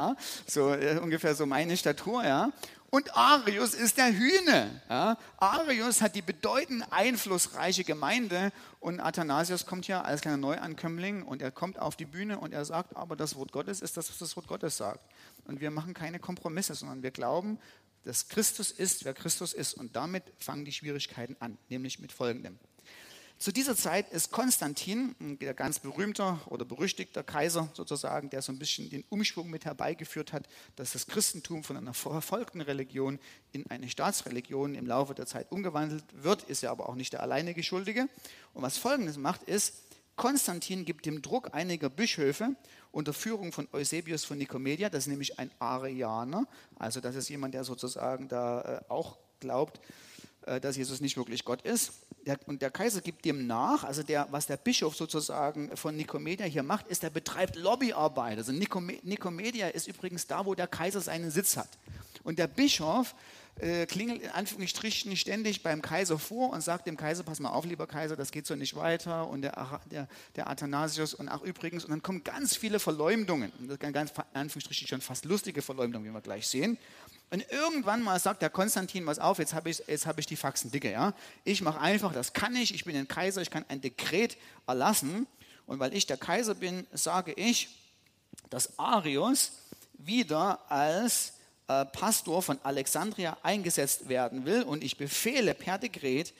[0.47, 2.23] so äh, ungefähr so meine Statur.
[2.23, 2.51] Ja?
[2.89, 4.81] Und Arius ist der Hühne.
[4.89, 5.15] Ja?
[5.37, 11.51] Arius hat die bedeutend einflussreiche Gemeinde und Athanasius kommt hier als kleiner Neuankömmling und er
[11.51, 14.35] kommt auf die Bühne und er sagt, aber das Wort Gottes ist das, was das
[14.35, 15.07] Wort Gottes sagt.
[15.45, 17.59] Und wir machen keine Kompromisse, sondern wir glauben,
[18.05, 19.75] dass Christus ist, wer Christus ist.
[19.75, 22.57] Und damit fangen die Schwierigkeiten an, nämlich mit folgendem.
[23.41, 28.59] Zu dieser Zeit ist Konstantin, der ganz berühmter oder berüchtigter Kaiser sozusagen, der so ein
[28.59, 33.17] bisschen den Umschwung mit herbeigeführt hat, dass das Christentum von einer verfolgten Religion
[33.51, 37.23] in eine Staatsreligion im Laufe der Zeit umgewandelt wird, ist er aber auch nicht der
[37.23, 38.07] alleinige Schuldige.
[38.53, 39.73] Und was Folgendes macht, ist,
[40.17, 42.55] Konstantin gibt dem Druck einiger Bischöfe
[42.91, 47.55] unter Führung von Eusebius von Nikomedia, das ist nämlich ein Arianer, also das ist jemand,
[47.55, 49.81] der sozusagen da äh, auch glaubt,
[50.45, 51.93] dass Jesus nicht wirklich Gott ist.
[52.45, 56.63] und der Kaiser gibt dem nach, also der, was der Bischof sozusagen von Nikomedia hier
[56.63, 58.37] macht, ist, er betreibt Lobbyarbeit.
[58.37, 61.69] Also Nikomedia ist übrigens da, wo der Kaiser seinen Sitz hat.
[62.23, 63.15] Und der Bischof
[63.59, 67.65] äh, klingelt in Anführungsstrichen ständig beim Kaiser vor und sagt dem Kaiser, pass mal auf,
[67.65, 69.27] lieber Kaiser, das geht so nicht weiter.
[69.27, 73.51] Und der, der, der Athanasius und auch übrigens, und dann kommen ganz viele Verleumdungen.
[73.67, 76.77] Das sind ganz in Anführungsstrichen schon fast lustige Verleumdungen, wie wir gleich sehen.
[77.31, 80.69] Und irgendwann mal sagt der Konstantin, was auf, jetzt habe ich, hab ich die Faxen
[80.69, 80.91] dicke.
[80.91, 81.13] Ja?
[81.45, 85.27] Ich mache einfach, das kann ich, ich bin ein Kaiser, ich kann ein Dekret erlassen.
[85.65, 87.69] Und weil ich der Kaiser bin, sage ich,
[88.49, 89.53] dass Arius
[89.93, 91.33] wieder als
[91.69, 94.63] äh, Pastor von Alexandria eingesetzt werden will.
[94.63, 96.33] Und ich befehle per Dekret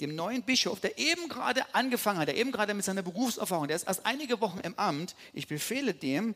[0.00, 3.76] dem neuen Bischof, der eben gerade angefangen hat, der eben gerade mit seiner Berufserfahrung, der
[3.76, 6.34] ist erst einige Wochen im Amt, ich befehle dem,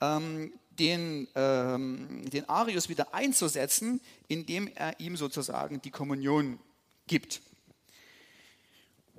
[0.00, 6.58] ähm, den, ähm, den Arius wieder einzusetzen, indem er ihm sozusagen die Kommunion
[7.06, 7.42] gibt.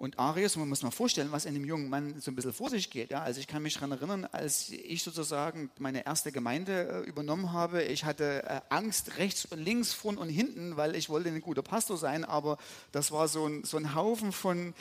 [0.02, 2.72] Und Arius, man muss mal vorstellen, was in dem jungen Mann so ein bisschen vor
[2.72, 3.12] sich geht.
[3.12, 3.22] Ja?
[3.22, 7.84] Also ich kann mich daran erinnern, als ich sozusagen meine erste Gemeinde äh, übernommen habe,
[7.84, 11.62] ich hatte äh, Angst rechts und links, vorn und hinten, weil ich wollte ein guter
[11.62, 12.58] Pastor sein, aber
[12.92, 14.74] das war so ein, so ein Haufen von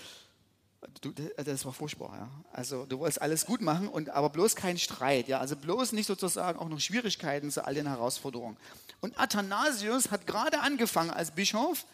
[1.02, 2.30] Du, das war furchtbar, ja.
[2.52, 5.38] Also du wolltest alles gut machen, und, aber bloß kein Streit, ja.
[5.38, 8.56] Also bloß nicht sozusagen auch noch Schwierigkeiten zu all den Herausforderungen.
[9.00, 11.84] Und Athanasius hat gerade angefangen als Bischof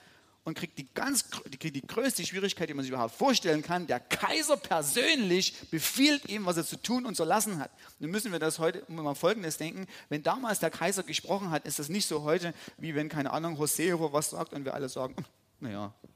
[0.45, 1.25] und kriegt die, ganz,
[1.61, 3.89] die, die größte Schwierigkeit, die man sich überhaupt vorstellen kann.
[3.89, 7.73] Der Kaiser persönlich befiehlt ihm, was er zu tun und zu lassen hat.
[7.99, 9.89] Nun müssen wir das heute mal Folgendes denken.
[10.09, 13.59] Wenn damals der Kaiser gesprochen hat, ist das nicht so heute, wie wenn, keine Ahnung,
[13.59, 15.17] Hosea was sagt und wir alle sagen,
[15.59, 16.16] naja, ne?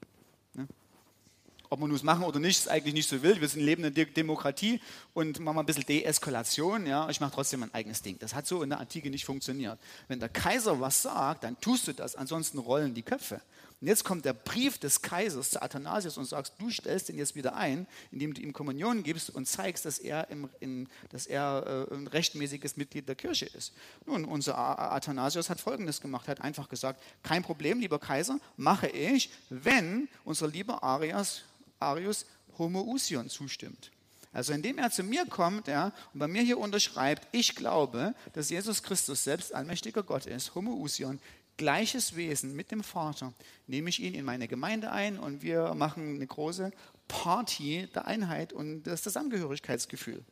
[1.71, 3.39] Ob man es machen oder nicht, ist eigentlich nicht so wild.
[3.39, 4.81] Wir sind lebende Demokratie
[5.13, 6.85] und machen mal ein bisschen Deeskalation.
[6.85, 8.19] Ja, ich mache trotzdem mein eigenes Ding.
[8.19, 9.79] Das hat so in der Antike nicht funktioniert.
[10.09, 13.39] Wenn der Kaiser was sagt, dann tust du das, ansonsten rollen die Köpfe.
[13.79, 17.35] Und jetzt kommt der Brief des Kaisers zu Athanasius und sagst, du stellst ihn jetzt
[17.35, 21.87] wieder ein, indem du ihm Kommunion gibst und zeigst, dass er, im, in, dass er
[21.89, 23.73] äh, ein rechtmäßiges Mitglied der Kirche ist.
[24.05, 29.31] Nun, unser Athanasius hat Folgendes gemacht, hat einfach gesagt, kein Problem, lieber Kaiser, mache ich,
[29.49, 31.43] wenn unser lieber Arias
[31.81, 32.25] Arius
[32.57, 33.91] Homoousion zustimmt.
[34.33, 38.49] Also indem er zu mir kommt ja, und bei mir hier unterschreibt, ich glaube, dass
[38.49, 41.19] Jesus Christus selbst allmächtiger Gott ist, Homoousion,
[41.57, 43.33] gleiches Wesen mit dem Vater,
[43.67, 46.71] nehme ich ihn in meine Gemeinde ein und wir machen eine große
[47.09, 50.23] Party der Einheit und des Zusammengehörigkeitsgefühl.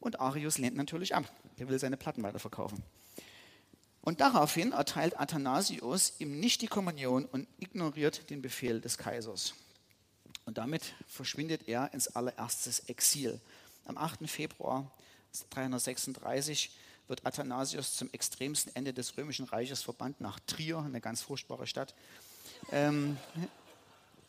[0.00, 1.30] Und Arius lehnt natürlich ab.
[1.58, 2.82] Er will seine Platten weiterverkaufen.
[4.00, 9.54] Und daraufhin erteilt Athanasius ihm nicht die Kommunion und ignoriert den Befehl des Kaisers.
[10.48, 13.38] Und damit verschwindet er ins allererstes Exil.
[13.84, 14.26] Am 8.
[14.30, 14.90] Februar
[15.50, 16.70] 336
[17.06, 21.94] wird Athanasius zum extremsten Ende des Römischen Reiches verbannt nach Trier, eine ganz furchtbare Stadt.
[22.72, 23.18] Ähm,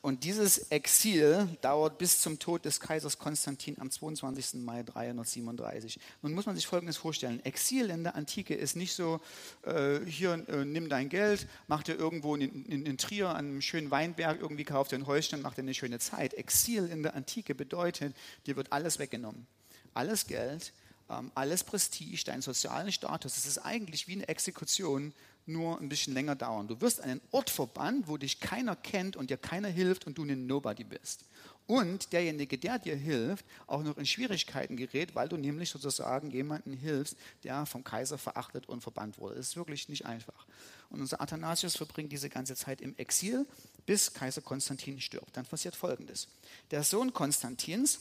[0.01, 4.61] und dieses Exil dauert bis zum Tod des Kaisers Konstantin am 22.
[4.61, 5.99] Mai 337.
[6.21, 7.43] Nun muss man sich Folgendes vorstellen.
[7.43, 9.19] Exil in der Antike ist nicht so,
[9.63, 13.61] äh, hier äh, nimm dein Geld, mach dir irgendwo in, in, in, Trier an einem
[13.61, 16.33] schönen Weinberg, irgendwie kauf dir ein Häuschen, mach dir eine schöne Zeit.
[16.33, 19.47] Exil in der Antike bedeutet, dir wird alles weggenommen.
[19.93, 20.71] Alles Geld,
[21.09, 23.35] ähm, alles Prestige, deinen sozialen Status.
[23.35, 25.13] Es ist eigentlich wie eine Exekution
[25.49, 26.67] nur ein bisschen länger dauern.
[26.67, 30.17] Du wirst an einen Ort verbannt, wo dich keiner kennt und dir keiner hilft und
[30.17, 31.25] du ein Nobody bist.
[31.67, 36.73] Und derjenige, der dir hilft, auch noch in Schwierigkeiten gerät, weil du nämlich sozusagen jemanden
[36.73, 39.35] hilfst, der vom Kaiser verachtet und verbannt wurde.
[39.35, 40.47] Das ist wirklich nicht einfach.
[40.89, 43.45] Und unser Athanasius verbringt diese ganze Zeit im Exil,
[43.85, 45.37] bis Kaiser Konstantin stirbt.
[45.37, 46.27] Dann passiert Folgendes.
[46.71, 47.99] Der Sohn Konstantins,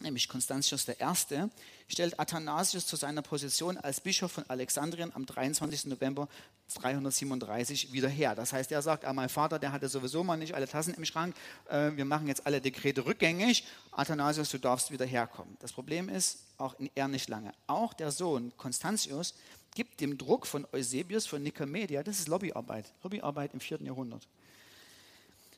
[0.00, 0.94] nämlich Konstantius I.,
[1.90, 5.86] stellt Athanasius zu seiner Position als Bischof von Alexandrien am 23.
[5.86, 6.28] November
[6.74, 8.34] 337 wieder her.
[8.34, 11.04] Das heißt, er sagt, ah, mein Vater, der hatte sowieso mal nicht alle Tassen im
[11.04, 11.34] Schrank,
[11.68, 15.56] äh, wir machen jetzt alle Dekrete rückgängig, Athanasius, du darfst wieder herkommen.
[15.60, 17.52] Das Problem ist, auch er nicht lange.
[17.66, 19.34] Auch der Sohn Konstantius
[19.74, 23.82] gibt dem Druck von Eusebius von Nikomedia, das ist Lobbyarbeit, Lobbyarbeit im 4.
[23.82, 24.26] Jahrhundert,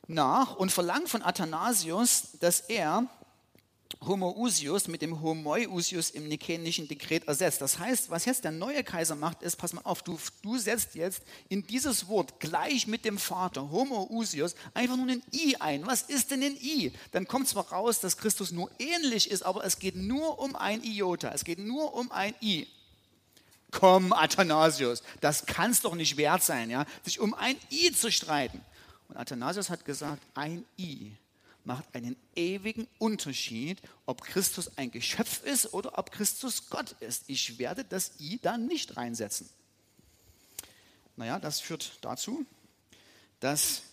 [0.07, 3.07] nach und verlangt von Athanasius, dass er
[4.01, 7.61] Homoousius mit dem Homoiousius im nikenischen Dekret ersetzt.
[7.61, 10.95] Das heißt, was jetzt der neue Kaiser macht, ist, pass mal auf, du, du setzt
[10.95, 15.85] jetzt in dieses Wort gleich mit dem Vater, Homoousius, einfach nur ein I ein.
[15.85, 16.91] Was ist denn ein I?
[17.11, 20.83] Dann kommt zwar raus, dass Christus nur ähnlich ist, aber es geht nur um ein
[20.83, 22.67] Iota, es geht nur um ein I.
[23.71, 28.11] Komm, Athanasius, das kann es doch nicht wert sein, ja, sich um ein I zu
[28.11, 28.61] streiten.
[29.07, 31.13] Und Athanasius hat gesagt, ein I
[31.65, 37.23] macht einen ewigen Unterschied, ob Christus ein Geschöpf ist oder ob Christus Gott ist.
[37.27, 39.49] Ich werde das I da nicht reinsetzen.
[41.15, 42.45] Naja, das führt dazu,
[43.39, 43.83] dass,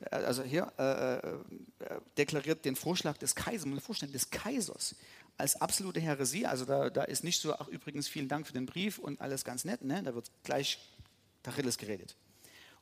[0.00, 4.94] äh, also hier äh, äh, deklariert den Vorschlag des Kaisers, den Vorschlag des Kaisers
[5.38, 6.46] als absolute Heresie.
[6.46, 9.44] Also da, da ist nicht so, ach übrigens, vielen Dank für den Brief und alles
[9.44, 10.02] ganz nett, ne?
[10.02, 10.78] da wird gleich
[11.42, 12.16] Tacheles geredet.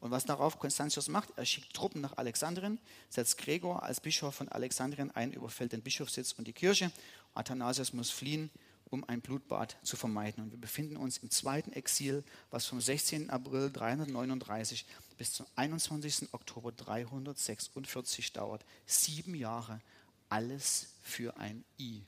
[0.00, 2.78] Und was darauf Konstantius macht, er schickt Truppen nach Alexandrien,
[3.08, 6.90] setzt Gregor als Bischof von Alexandrien ein, überfällt den Bischofssitz und die Kirche.
[7.34, 8.50] Athanasius muss fliehen,
[8.90, 10.44] um ein Blutbad zu vermeiden.
[10.44, 13.30] Und wir befinden uns im zweiten Exil, was vom 16.
[13.30, 14.86] April 339
[15.18, 16.32] bis zum 21.
[16.32, 18.64] Oktober 346 dauert.
[18.86, 19.80] Sieben Jahre,
[20.28, 22.02] alles für ein I.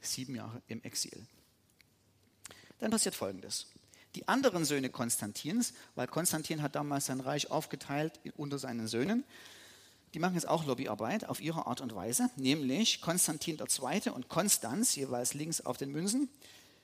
[0.00, 1.26] Sieben Jahre im Exil.
[2.78, 3.66] Dann passiert Folgendes.
[4.14, 9.24] Die anderen Söhne Konstantins, weil Konstantin hat damals sein Reich aufgeteilt unter seinen Söhnen,
[10.14, 14.10] die machen jetzt auch Lobbyarbeit auf ihre Art und Weise, nämlich Konstantin II.
[14.10, 16.28] und Konstanz, jeweils links auf den Münzen.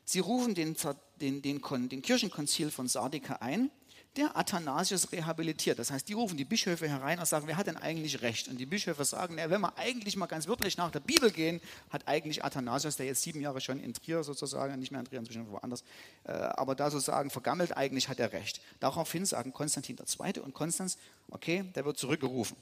[0.05, 0.77] Sie rufen den,
[1.21, 3.71] den, den, den Kirchenkonzil von Sardika ein
[4.17, 5.79] der Athanasius rehabilitiert.
[5.79, 8.49] Das heißt, die rufen die Bischöfe herein und sagen, wer hat denn eigentlich recht?
[8.49, 11.61] Und die Bischöfe sagen, na, wenn wir eigentlich mal ganz wirklich nach der Bibel gehen,
[11.91, 15.21] hat eigentlich Athanasius, der jetzt sieben Jahre schon in Trier sozusagen, nicht mehr in Trier,
[15.21, 15.85] inzwischen woanders,
[16.25, 18.61] äh, aber da sozusagen vergammelt, eigentlich hat er recht.
[18.81, 20.41] Daraufhin sagen Konstantin II.
[20.41, 20.99] und Konstanz,
[21.31, 22.57] okay, der wird zurückgerufen.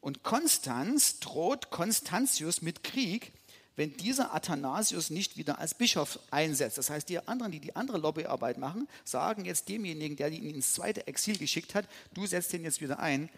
[0.00, 3.32] Und Konstanz droht Konstantius mit Krieg,
[3.76, 6.78] wenn dieser Athanasius nicht wieder als Bischof einsetzt.
[6.78, 10.72] Das heißt, die anderen, die die andere Lobbyarbeit machen, sagen jetzt demjenigen, der ihn ins
[10.72, 13.28] zweite Exil geschickt hat, du setzt den jetzt wieder ein,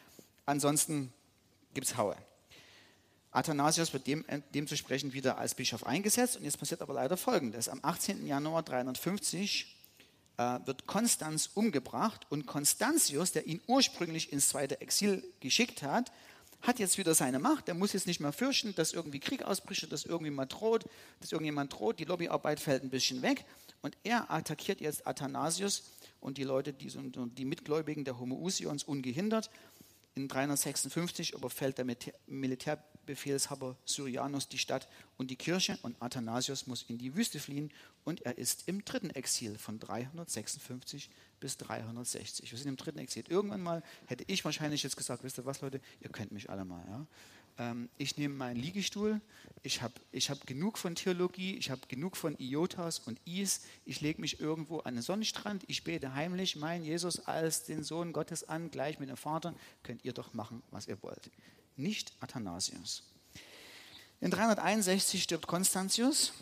[0.47, 1.13] ansonsten
[1.75, 2.17] gibt es Haue.
[3.31, 4.25] Athanasius wird dem,
[4.55, 7.69] dementsprechend wieder als Bischof eingesetzt und jetzt passiert aber leider Folgendes.
[7.69, 8.27] Am 18.
[8.27, 9.77] Januar 350
[10.39, 16.11] äh, wird Konstanz umgebracht und Konstantius, der ihn ursprünglich ins zweite Exil geschickt hat,
[16.63, 17.69] hat jetzt wieder seine Macht.
[17.69, 20.85] Er muss jetzt nicht mehr fürchten, dass irgendwie Krieg ausbricht, dass irgendjemand droht,
[21.21, 22.01] dass irgendjemand droht.
[22.01, 23.45] Die Lobbyarbeit fällt ein bisschen weg.
[23.81, 25.85] Und er attackiert jetzt Athanasius
[26.21, 29.51] und die Leute, die, die Mitgläubigen der Homoousions ungehindert.
[30.19, 31.87] In 356 überfällt der
[32.27, 37.71] Militärbefehlshaber Syrianus die Stadt und die Kirche und Athanasius muss in die Wüste fliehen
[38.03, 41.09] und er ist im dritten Exil von 356
[41.39, 42.51] bis 360.
[42.51, 43.23] Wir sind im dritten Exil.
[43.29, 46.65] Irgendwann mal hätte ich wahrscheinlich jetzt gesagt, wisst ihr was Leute, ihr könnt mich alle
[46.65, 46.85] mal.
[46.89, 47.07] Ja?
[47.59, 49.21] Ähm, ich nehme meinen Liegestuhl,
[49.63, 54.01] ich habe ich hab genug von Theologie, ich habe genug von Iotas und Is, ich
[54.01, 58.49] lege mich irgendwo an den Sonnenstrand, ich bete heimlich meinen Jesus als den Sohn Gottes
[58.49, 61.31] an, gleich mit dem Vater, könnt ihr doch machen, was ihr wollt.
[61.77, 63.03] nicht Athanasius.
[64.21, 66.33] In 361 stirbt Konstantius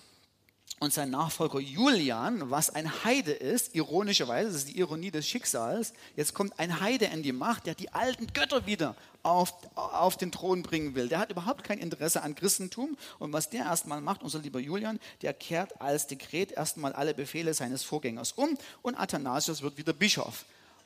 [0.79, 5.95] und sein Nachfolger Julian, was ein Heide ist, ironischerweise, das ist die Ironie des Schicksals,
[6.17, 8.95] jetzt kommt ein Heide in die Macht, der die alten Götter wieder
[9.27, 11.09] auf, auf den Thron bringen will.
[11.09, 15.01] Der hat überhaupt kein Interesse an Christentum und was der erstmal macht, unser lieber Julian,
[15.23, 20.45] der kehrt als Dekret erstmal alle Befehle seines Vorgängers um und Athanasius wird wieder Bischof.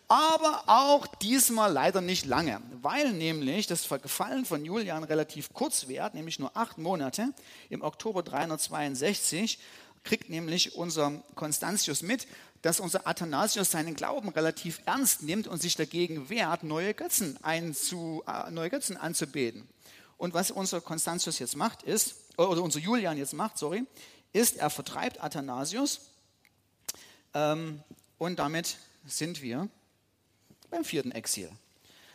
[0.09, 6.15] Aber auch diesmal leider nicht lange, weil nämlich das Gefallen von Julian relativ kurz währt,
[6.15, 7.33] nämlich nur acht Monate.
[7.69, 9.61] Im Oktober 362
[10.03, 12.27] kriegt nämlich unser Konstantius mit,
[12.63, 18.23] dass unser Athanasius seinen Glauben relativ ernst nimmt und sich dagegen wehrt, neue Götzen, einzu,
[18.27, 19.69] äh, neue Götzen anzubeten.
[20.19, 23.85] Und was unser Konstantius jetzt macht, ist, oder unser Julian jetzt macht, sorry,
[24.33, 26.01] ist, er vertreibt Athanasius
[27.35, 27.83] ähm,
[28.19, 29.69] und damit sind wir
[30.71, 31.51] beim vierten Exil.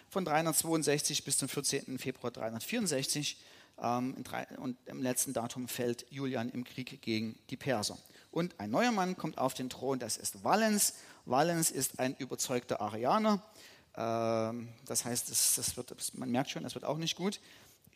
[0.09, 1.97] Von 362 bis zum 14.
[1.99, 3.37] Februar 364.
[3.81, 4.15] Ähm,
[4.57, 7.97] und im letzten Datum fällt Julian im Krieg gegen die Perser.
[8.35, 10.95] Und ein neuer Mann kommt auf den Thron, das ist Valens.
[11.23, 13.41] Valens ist ein überzeugter Arianer.
[13.95, 17.39] Ähm, das heißt, das, das wird, man merkt schon, das wird auch nicht gut.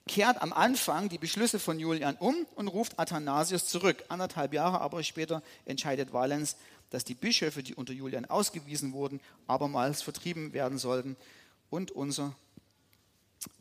[0.07, 4.05] Kehrt am Anfang die Beschlüsse von Julian um und ruft Athanasius zurück.
[4.07, 6.55] Anderthalb Jahre aber später entscheidet Valens,
[6.89, 11.17] dass die Bischöfe, die unter Julian ausgewiesen wurden, abermals vertrieben werden sollten.
[11.69, 12.33] Und unser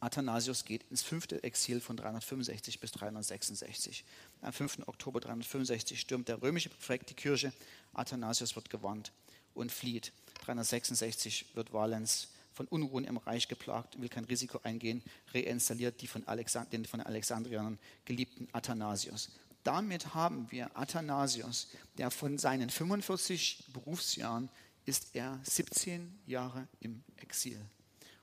[0.00, 4.04] Athanasius geht ins fünfte Exil von 365 bis 366.
[4.42, 4.80] Am 5.
[4.86, 7.52] Oktober 365 stürmt der römische Präfekt die Kirche.
[7.92, 9.12] Athanasius wird gewarnt
[9.54, 10.12] und flieht.
[10.44, 15.02] 366 wird Valens von Unruhen im Reich geplagt, will kein Risiko eingehen,
[15.32, 19.30] reinstalliert die von Alexand den von Alexandrianern geliebten Athanasius
[19.68, 21.68] damit haben wir Athanasius,
[21.98, 24.48] der von seinen 45 Berufsjahren
[24.86, 27.60] ist er 17 Jahre im Exil.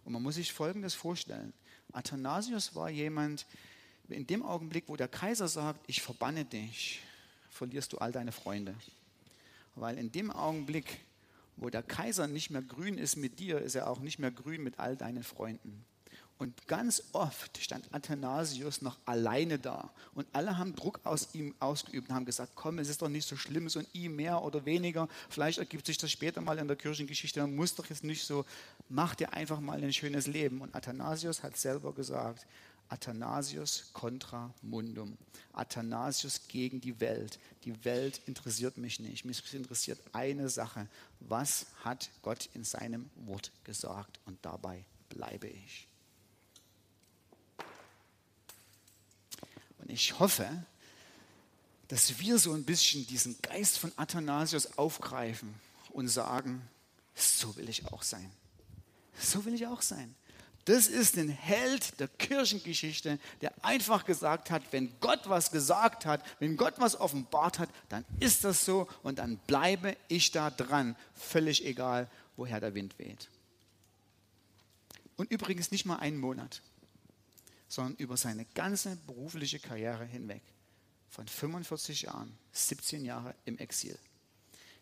[0.05, 1.51] Und man muss sich Folgendes vorstellen.
[1.91, 3.45] Athanasius war jemand,
[4.07, 7.01] in dem Augenblick, wo der Kaiser sagt, ich verbanne dich,
[7.49, 8.75] verlierst du all deine Freunde.
[9.75, 10.99] Weil in dem Augenblick,
[11.57, 14.63] wo der Kaiser nicht mehr grün ist mit dir, ist er auch nicht mehr grün
[14.63, 15.83] mit all deinen Freunden.
[16.37, 19.89] Und ganz oft stand Athanasius noch alleine da.
[20.13, 23.25] Und alle haben Druck aus ihm ausgeübt und haben gesagt, komm, es ist doch nicht
[23.25, 25.07] so schlimm, so ein I mehr oder weniger.
[25.29, 27.39] Vielleicht ergibt sich das später mal in der Kirchengeschichte.
[27.39, 28.45] Man muss doch jetzt nicht so,
[28.89, 30.59] mach dir einfach mal ein schönes Leben.
[30.59, 32.45] Und Athanasius hat selber gesagt,
[32.89, 35.17] Athanasius contra mundum.
[35.53, 37.39] Athanasius gegen die Welt.
[37.63, 39.23] Die Welt interessiert mich nicht.
[39.23, 40.87] Mich interessiert eine Sache.
[41.21, 44.19] Was hat Gott in seinem Wort gesagt?
[44.25, 45.87] Und dabei bleibe ich.
[49.85, 50.49] Und ich hoffe,
[51.87, 55.53] dass wir so ein bisschen diesen Geist von Athanasius aufgreifen
[55.91, 56.67] und sagen,
[57.13, 58.29] so will ich auch sein.
[59.19, 60.15] So will ich auch sein.
[60.65, 66.25] Das ist ein Held der Kirchengeschichte, der einfach gesagt hat, wenn Gott was gesagt hat,
[66.39, 70.95] wenn Gott was offenbart hat, dann ist das so und dann bleibe ich da dran,
[71.13, 73.29] völlig egal, woher der Wind weht.
[75.17, 76.63] Und übrigens nicht mal einen Monat
[77.75, 80.41] sondern über seine ganze berufliche Karriere hinweg.
[81.09, 83.99] Von 45 Jahren, 17 Jahre im Exil.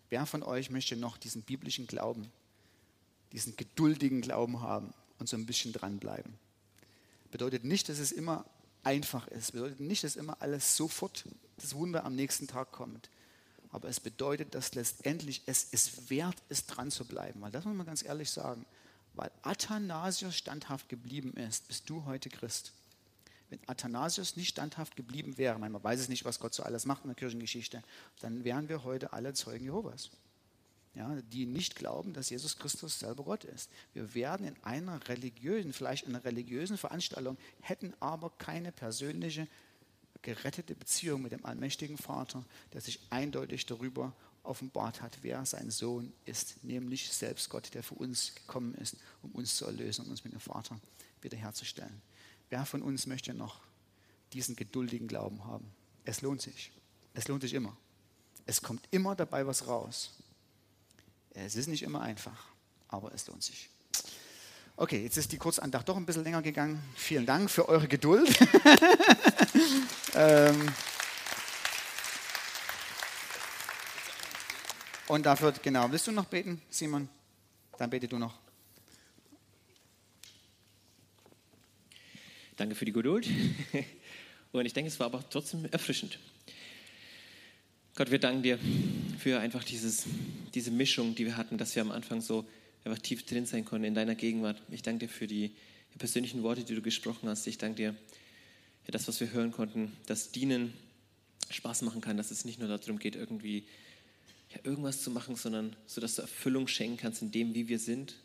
[0.10, 2.32] Wer von euch möchte noch diesen biblischen Glauben,
[3.32, 6.36] diesen geduldigen Glauben haben und so ein bisschen dranbleiben?
[7.32, 8.46] Bedeutet nicht, dass es immer
[8.84, 9.54] einfach ist.
[9.54, 11.26] Bedeutet nicht, dass immer alles sofort
[11.58, 13.10] das Wunder am nächsten Tag kommt.
[13.72, 17.42] Aber es bedeutet, dass letztendlich es ist wert ist, dran zu bleiben.
[17.42, 18.68] Weil das muss man ganz ehrlich sagen.
[19.16, 22.72] Weil Athanasius standhaft geblieben ist, bist du heute Christ.
[23.54, 27.04] Wenn Athanasius nicht standhaft geblieben wäre, man weiß es nicht, was Gott so alles macht
[27.04, 27.84] in der Kirchengeschichte,
[28.20, 30.10] dann wären wir heute alle Zeugen Jehovas.
[30.96, 33.70] Ja, die nicht glauben, dass Jesus Christus selber Gott ist.
[33.94, 39.48] Wir werden in einer religiösen, vielleicht in einer religiösen Veranstaltung, hätten aber keine persönliche,
[40.24, 42.44] gerettete Beziehung mit dem allmächtigen Vater,
[42.74, 47.96] der sich eindeutig darüber offenbart hat, wer sein Sohn ist, nämlich selbst Gott, der für
[47.96, 50.80] uns gekommen ist, um uns zu erlösen und uns mit dem Vater
[51.22, 52.02] wiederherzustellen.
[52.54, 53.62] Wer von uns möchte noch
[54.32, 55.74] diesen geduldigen Glauben haben?
[56.06, 56.72] Es lohnt sich.
[57.16, 57.76] Es lohnt sich immer.
[58.46, 60.12] Es kommt immer dabei was raus.
[61.32, 62.46] Es ist nicht immer einfach,
[62.90, 63.72] aber es lohnt sich.
[64.76, 66.80] Okay, jetzt ist die Kurzandacht doch ein bisschen länger gegangen.
[66.96, 68.30] Vielen Dank für eure Geduld.
[70.14, 70.72] ähm
[75.08, 77.10] und dafür, genau, willst du noch beten, Simon?
[77.80, 78.43] Dann bete du noch.
[82.64, 83.28] Danke für die Geduld.
[84.54, 86.18] Und ich denke, es war aber trotzdem erfrischend.
[87.94, 88.58] Gott, wir danken dir
[89.20, 90.06] für einfach dieses,
[90.54, 92.46] diese Mischung, die wir hatten, dass wir am Anfang so
[92.86, 94.62] einfach tief drin sein konnten in deiner Gegenwart.
[94.72, 95.52] Ich danke dir für die,
[95.98, 97.46] persönlichen Worte, die du gesprochen hast.
[97.48, 100.72] Ich danke dir, ja, das, was wir hören konnten, dass Dienen
[101.50, 103.66] Spaß machen kann, dass es nicht nur darum geht, irgendwie
[104.54, 107.80] ja, irgendwas zu machen, sondern so, dass du Erfüllung schenken kannst in dem, wie wir
[107.80, 108.16] sind.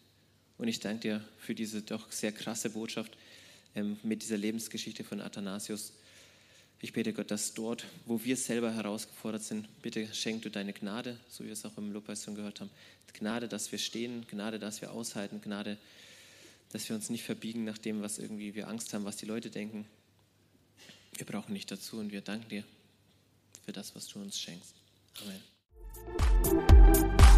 [0.58, 3.18] Und ich danke dir für diese doch sehr krasse Botschaft
[3.82, 5.92] mit dieser Lebensgeschichte von Athanasius.
[6.80, 11.18] Ich bete Gott, dass dort, wo wir selber herausgefordert sind, bitte schenk du deine Gnade,
[11.28, 12.70] so wie wir es auch im Lobpreis schon gehört haben.
[13.14, 15.76] Gnade, dass wir stehen, Gnade, dass wir aushalten, Gnade,
[16.70, 19.50] dass wir uns nicht verbiegen nach dem, was irgendwie wir Angst haben, was die Leute
[19.50, 19.86] denken.
[21.16, 22.64] Wir brauchen nicht dazu und wir danken dir
[23.64, 24.74] für das, was du uns schenkst.
[25.22, 26.77] Amen.